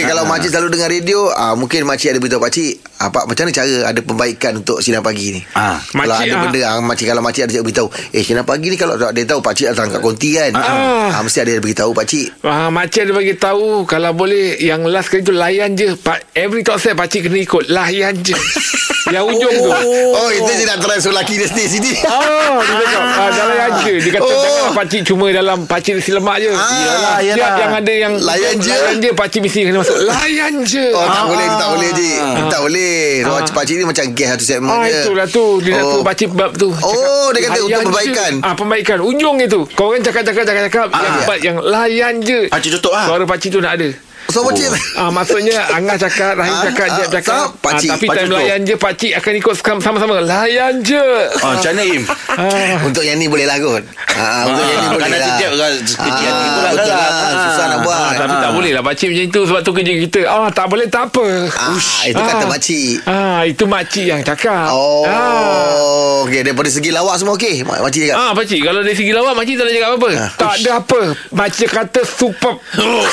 Okey 0.01 0.09
kalau 0.09 0.25
makcik 0.25 0.49
selalu 0.49 0.69
dengar 0.73 0.89
radio 0.89 1.29
ah, 1.29 1.53
Mungkin 1.53 1.85
makcik 1.85 2.09
ada 2.09 2.17
beritahu 2.17 2.41
pakcik 2.41 2.73
ah, 2.97 3.13
Pak, 3.13 3.29
Macam 3.29 3.45
mana 3.45 3.53
cara 3.53 3.69
ada 3.85 3.99
pembaikan 4.01 4.51
Untuk 4.57 4.81
sinar 4.81 5.05
pagi 5.05 5.29
ni 5.29 5.41
Ah. 5.53 5.77
Kalau 5.77 6.09
Makcik, 6.09 6.25
ada 6.25 6.33
ah. 6.33 6.41
benda 6.41 6.59
ah, 6.63 6.81
makcik, 6.81 7.05
Kalau 7.05 7.21
makcik 7.21 7.43
ada 7.45 7.61
beritahu 7.61 7.87
Eh 8.09 8.23
sinar 8.25 8.41
pagi 8.41 8.67
ni 8.67 8.75
Kalau 8.75 8.97
dia 8.97 9.23
tahu 9.23 9.39
pakcik 9.39 9.69
datang 9.69 9.93
kat 9.93 10.01
konti 10.01 10.29
kan 10.33 10.51
Ah. 10.57 11.13
ah, 11.13 11.21
Mesti 11.21 11.37
ada 11.39 11.53
beritahu 11.55 11.93
pakcik 11.93 12.41
Ah, 12.41 12.73
makcik 12.73 13.05
ada 13.05 13.13
bagi 13.13 13.37
tahu 13.37 13.85
kalau 13.85 14.09
boleh 14.11 14.57
yang 14.57 14.81
last 14.83 15.07
kali 15.07 15.21
tu 15.21 15.29
layan 15.29 15.77
je. 15.77 15.93
Pak 15.93 16.33
every 16.33 16.65
talk 16.65 16.81
set 16.81 16.97
pakcik 16.97 17.29
kena 17.29 17.37
ikut 17.37 17.69
layan 17.69 18.17
je. 18.17 18.33
yang 19.11 19.25
ujung 19.25 19.51
tu. 19.53 19.69
Oh, 20.11 20.29
itu 20.29 20.51
je 20.51 20.63
nak 20.63 20.77
try 20.77 20.97
So 20.97 21.09
laki 21.09 21.35
dia 21.35 21.47
sini 21.47 21.91
Ah, 22.03 22.57
dia 22.57 22.83
cakap 22.83 23.03
ah, 23.03 23.27
dah 23.27 23.45
layan 23.45 23.71
je. 23.79 23.93
Dia 23.99 24.11
kata 24.13 24.21
Oh. 24.21 24.29
oh. 24.29 24.41
jangan 24.41 24.71
pakcik 24.73 25.01
cuma 25.03 25.25
dalam 25.29 25.57
pakcik 25.63 25.93
nasi 25.93 26.11
lemak 26.11 26.37
je. 26.37 26.49
Ah, 26.49 26.59
Yalah, 26.61 27.15
yalah. 27.21 27.51
yang 27.57 27.73
ada 27.73 27.93
yang 27.93 28.13
Layan 28.17 28.55
je. 28.55 28.69
Layan 28.69 28.95
je 28.97 29.09
pakcik 29.11 29.39
mesti 29.41 29.59
kena 29.63 29.77
masuk. 29.79 29.97
Layan 30.01 30.53
je. 30.63 30.85
Oh 30.91 31.03
tak 31.03 31.13
Ah. 31.13 31.25
boleh 31.25 31.47
Tak 31.51 31.67
boleh 31.69 31.89
je 31.91 32.09
Tak 32.43 32.59
boleh 32.61 32.95
Rumah 33.23 33.41
pakcik 33.51 33.75
ni 33.75 33.83
macam 33.83 34.03
Gas 34.11 34.27
satu 34.31 34.43
segmen 34.43 34.69
Ah 34.69 34.83
je 34.83 34.99
itulah 35.01 35.27
tu 35.27 35.45
Dia 35.59 35.71
nak 35.71 35.81
Oh. 35.81 35.91
suruh 35.91 36.05
pakcik 36.05 36.29
bab 36.31 36.51
tu 36.53 36.69
Oh, 36.71 37.27
dia 37.29 37.41
kata 37.43 37.59
untuk 37.61 37.81
perbaikan. 37.85 38.31
je. 38.33 38.41
Ah 38.41 38.53
Perbaikan 38.53 38.97
Ujung 39.01 39.37
itu 39.37 39.59
Kau 39.71 39.89
orang 39.89 40.01
cakap-cakap 40.01 40.43
Cakap-cakap 40.43 40.87
Yang 40.91 41.15
ya. 41.27 41.35
yang 41.43 41.57
layan 41.61 42.13
je 42.19 42.39
Pakcik 42.47 42.71
tutup 42.73 42.93
ah. 42.93 43.05
Suara 43.05 43.23
pakcik 43.23 43.49
tu 43.51 43.59
nak 43.59 43.75
ada 43.75 43.89
So 44.31 44.41
pakcik 44.41 44.71
Ah 44.95 45.09
maksudnya 45.09 45.59
Angah 45.69 45.97
cakap 45.97 46.33
Rahim 46.33 46.53
Ah, 46.53 46.63
cakap 46.65 46.85
ah, 46.85 46.95
Jeb 46.95 47.07
cakap. 47.11 47.35
so, 47.43 47.53
pakcik- 47.59 47.91
ah, 47.91 47.93
Tapi 47.93 48.05
pakcik 48.05 48.21
time 48.21 48.31
layan 48.33 48.59
je 48.61 48.75
Pakcik 48.75 49.11
akan 49.13 49.33
ikut 49.35 49.53
sama-sama. 49.77 50.15
Layan 50.21 50.73
je. 50.81 51.05
Ah, 51.37 51.51
macam 51.53 51.71
mana 51.71 51.83
Im? 51.85 52.03
ah. 52.07 52.77
Untuk 52.81 53.03
yang 53.03 53.15
ni 53.15 53.25
boleh 53.25 53.43
lah 53.43 53.57
kot. 53.57 53.83
Ah, 54.09 54.45
Untuk 54.45 54.63
yang 54.63 54.77
ni 54.77 54.87
Ah, 54.87 54.91
boleh 54.91 55.03
kan 55.05 55.19
lah. 55.19 55.37
jeb 55.37 55.51
kan, 55.53 55.73
kecil 55.77 56.07
hati 56.23 56.47
pula 56.49 56.69
betul 56.71 56.87
lah. 56.87 56.97
lah. 56.97 57.11
Ah. 57.11 57.41
Susah 57.43 57.65
nak 57.67 57.79
buat. 57.81 57.97
Ah, 57.97 58.11
tapi 58.15 58.35
tak 58.37 58.51
boleh 58.51 58.71
lah. 58.71 58.81
Pakcik 58.81 59.07
macam 59.09 59.25
itu 59.25 59.39
Sebab 59.43 59.61
tu 59.61 59.71
kerja 59.73 59.93
kita. 59.99 60.21
Ah 60.25 60.47
tak 60.49 60.65
boleh 60.67 60.87
tak 60.87 61.03
apa. 61.07 61.25
Ah, 61.51 61.77
Itu 62.05 62.21
kata 62.21 62.45
makcik 62.45 62.91
Ah 63.03 63.41
itu 63.43 63.63
makcik 63.65 64.05
yang 64.07 64.21
cakap. 64.21 64.67
Oh 64.69 65.03
ah. 65.05 66.23
Okey 66.23 66.41
daripada 66.41 66.69
segi 66.69 66.89
lawak 66.89 67.17
semua 67.17 67.33
okey? 67.33 67.61
Mak- 67.61 67.81
Makcik 67.81 68.01
cakap? 68.05 68.17
Ah, 68.17 68.31
pakcik 68.31 68.59
kalau 68.61 68.79
dari 68.79 68.93
segi 68.93 69.11
lawak 69.11 69.33
makcik 69.33 69.55
tak 69.55 69.65
nak 69.65 69.73
cakap 69.73 69.89
apa-apa. 69.89 70.09
Tak 70.35 70.53
ada 70.55 70.71
apa. 70.77 71.01
Makcik 71.31 71.69
kata 71.69 72.01
superb. 72.05 72.57
Oh, 72.77 73.03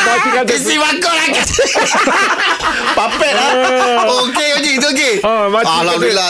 Makcik 0.00 0.32
kata 0.34 0.54
Si 0.62 0.76
bakal 0.76 1.12
lah 1.12 1.26
Papet 2.90 3.32
lah 3.32 3.50
Okey 4.20 4.48
makcik 4.52 4.74
itu 4.76 4.88
okey. 4.88 5.14
Ah, 5.22 5.46
Alhamdulillah. 5.48 6.28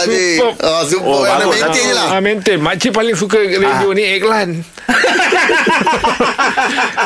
Ah, 0.58 0.82
Super 0.84 1.08
Oh, 1.10 1.22
Mana 1.22 1.44
bagus, 1.44 1.58
maintain 1.58 1.84
je 1.84 1.94
lah. 1.94 2.06
Ah, 2.08 2.20
maintain. 2.20 2.58
Makcik 2.58 2.92
paling 2.92 3.14
suka 3.14 3.38
radio 3.38 3.90
ni 3.92 4.04
iklan 4.16 4.48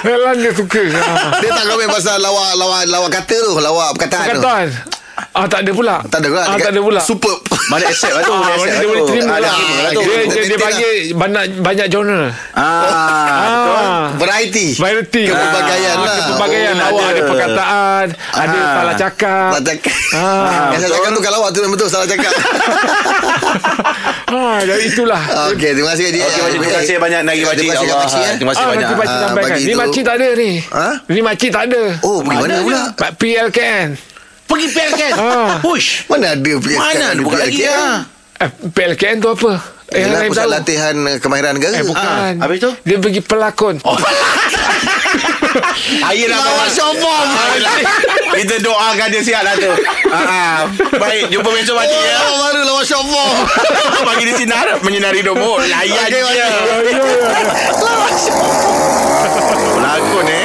Iklan 0.05 0.37
dia 0.39 0.53
suka. 0.53 0.83
Ah. 0.95 1.39
Dia 1.39 1.51
tak 1.51 1.65
komen 1.67 1.89
pasal 1.89 2.17
lawak 2.19 2.51
Lawak 2.55 2.81
lawak 2.87 3.11
kata 3.13 3.37
tu 3.37 3.53
Lawak 3.57 3.89
perkataan 3.97 4.25
tu. 4.25 4.41
Perkataan 4.41 4.69
Ah 5.35 5.45
tak 5.45 5.61
ada 5.61 5.71
pula 5.71 5.99
Tak 6.05 6.19
ada 6.21 6.29
pula 6.31 6.43
Ah 6.43 6.55
Dia 6.55 6.63
tak 6.63 6.73
ada 6.73 6.81
pula 6.81 7.01
Superb 7.01 7.43
Mana 7.67 7.85
accept 7.85 8.13
lah 8.13 8.23
tu 8.23 8.31
Ah, 8.31 8.47
accept 8.47 8.71
dia 8.71 8.77
lah 8.77 8.87
boleh 8.87 9.03
terima 9.05 9.27
Ah, 9.27 9.39
lah. 9.41 9.51
dia 9.51 9.67
terima 9.67 9.83
lah. 9.83 9.91
Dia, 9.91 10.15
dia, 10.25 10.43
dia 10.45 10.59
bagi 10.59 10.91
banyak 11.13 11.45
banyak 11.59 11.87
genre. 11.89 12.23
Ah, 12.53 12.63
Ah, 13.35 14.03
Variety 14.15 14.67
variety. 14.75 15.23
Kepelbagaian 15.27 15.91
Ah, 15.93 15.99
lah 15.99 16.15
Kepelbagaian. 16.21 16.75
Oh, 16.77 16.87
Awak 16.87 17.03
ada. 17.03 17.11
ada 17.11 17.21
perkataan, 17.25 18.05
ada 18.15 18.59
Ah. 18.61 18.73
salah 18.75 18.95
cakap. 18.95 19.51
Tak 19.55 19.63
cakap 19.67 19.97
Ah. 20.13 20.71
Saya 20.73 20.87
cakap 20.89 21.11
tu 21.11 21.21
Kalau 21.21 21.37
awak 21.41 21.51
tu 21.51 21.61
memang 21.61 21.75
betul 21.75 21.89
Salah 21.89 22.07
cakap 22.07 22.33
Ah, 24.27 24.59
jadi 24.61 24.83
itulah. 24.85 25.23
Okey 25.49 25.71
terima 25.73 25.91
kasih 25.91 26.11
Cik 26.11 26.23
Okey, 26.23 26.43
terima 26.53 26.69
kasih 26.75 26.95
banyak 26.97 27.21
Nagi 27.23 27.43
makcik. 27.43 27.69
Terima 27.71 27.97
kasih 28.01 28.21
eh. 28.21 28.35
Terima 28.37 28.51
kasih 28.53 28.65
banyak. 28.67 28.89
pakcik 28.89 29.09
Ah, 29.09 29.21
sampaikan. 29.25 29.51
bagi 29.51 29.65
Ni 29.65 29.75
makcik 29.75 30.03
tak 30.05 30.15
ada 30.15 30.29
ni. 30.35 30.51
Ha? 30.69 30.87
Ni 31.07 31.21
makcik 31.21 31.51
tak 31.51 31.63
ada. 31.67 31.83
Oh 32.03 32.19
pergi 32.21 32.39
mana 32.39 32.55
pula 32.61 32.81
Pak 32.93 33.11
PLKN. 33.17 33.89
Pergi 34.55 34.69
PLKN 34.71 35.13
Ah. 35.15 35.59
Push 35.59 36.07
Mana 36.07 36.31
ada 36.31 36.41
PLK 36.41 36.73
Mana 36.73 37.05
ada 37.09 37.21
bukan 37.21 37.39
lagi 37.41 37.63
ah. 37.67 38.07
Eh, 38.37 38.51
PLKN 38.67 39.17
tu 39.19 39.31
apa? 39.31 39.53
Eh, 39.89 40.01
Yalah, 40.01 40.27
pusat 40.27 40.45
tahu. 40.45 40.53
latihan 40.53 40.97
kemahiran 41.17 41.53
negara 41.53 41.77
Eh, 41.77 41.85
bukan. 41.85 42.03
Ah, 42.03 42.33
habis 42.41 42.59
tu? 42.59 42.73
Dia 42.83 42.99
pergi 42.99 43.21
pelakon. 43.21 43.79
Oh. 43.81 43.95
Air 46.05 46.27
lah 46.27 46.41
Lawak 46.41 46.69
syofong. 46.69 47.29
Kita 48.35 48.55
doakan 48.59 49.07
dia 49.09 49.23
sihat 49.23 49.41
lah 49.41 49.55
tu 49.55 49.71
Ah, 50.11 50.67
Baik 50.93 51.31
Jumpa 51.31 51.49
besok 51.49 51.77
makcik 51.77 51.97
ya 51.97 52.17
Oh 52.21 52.35
baru 52.41 52.61
lawan 52.65 52.83
syofong 52.83 53.37
Pagi 54.03 54.25
di 54.27 54.35
sinar 54.35 54.67
Menyinari 54.81 55.21
hidupmu 55.23 55.63
Layan 55.63 55.95
Okey, 56.01 56.11
je 56.11 56.19
makcik. 56.19 56.51
Lakon 59.77 60.27
eh 60.27 60.45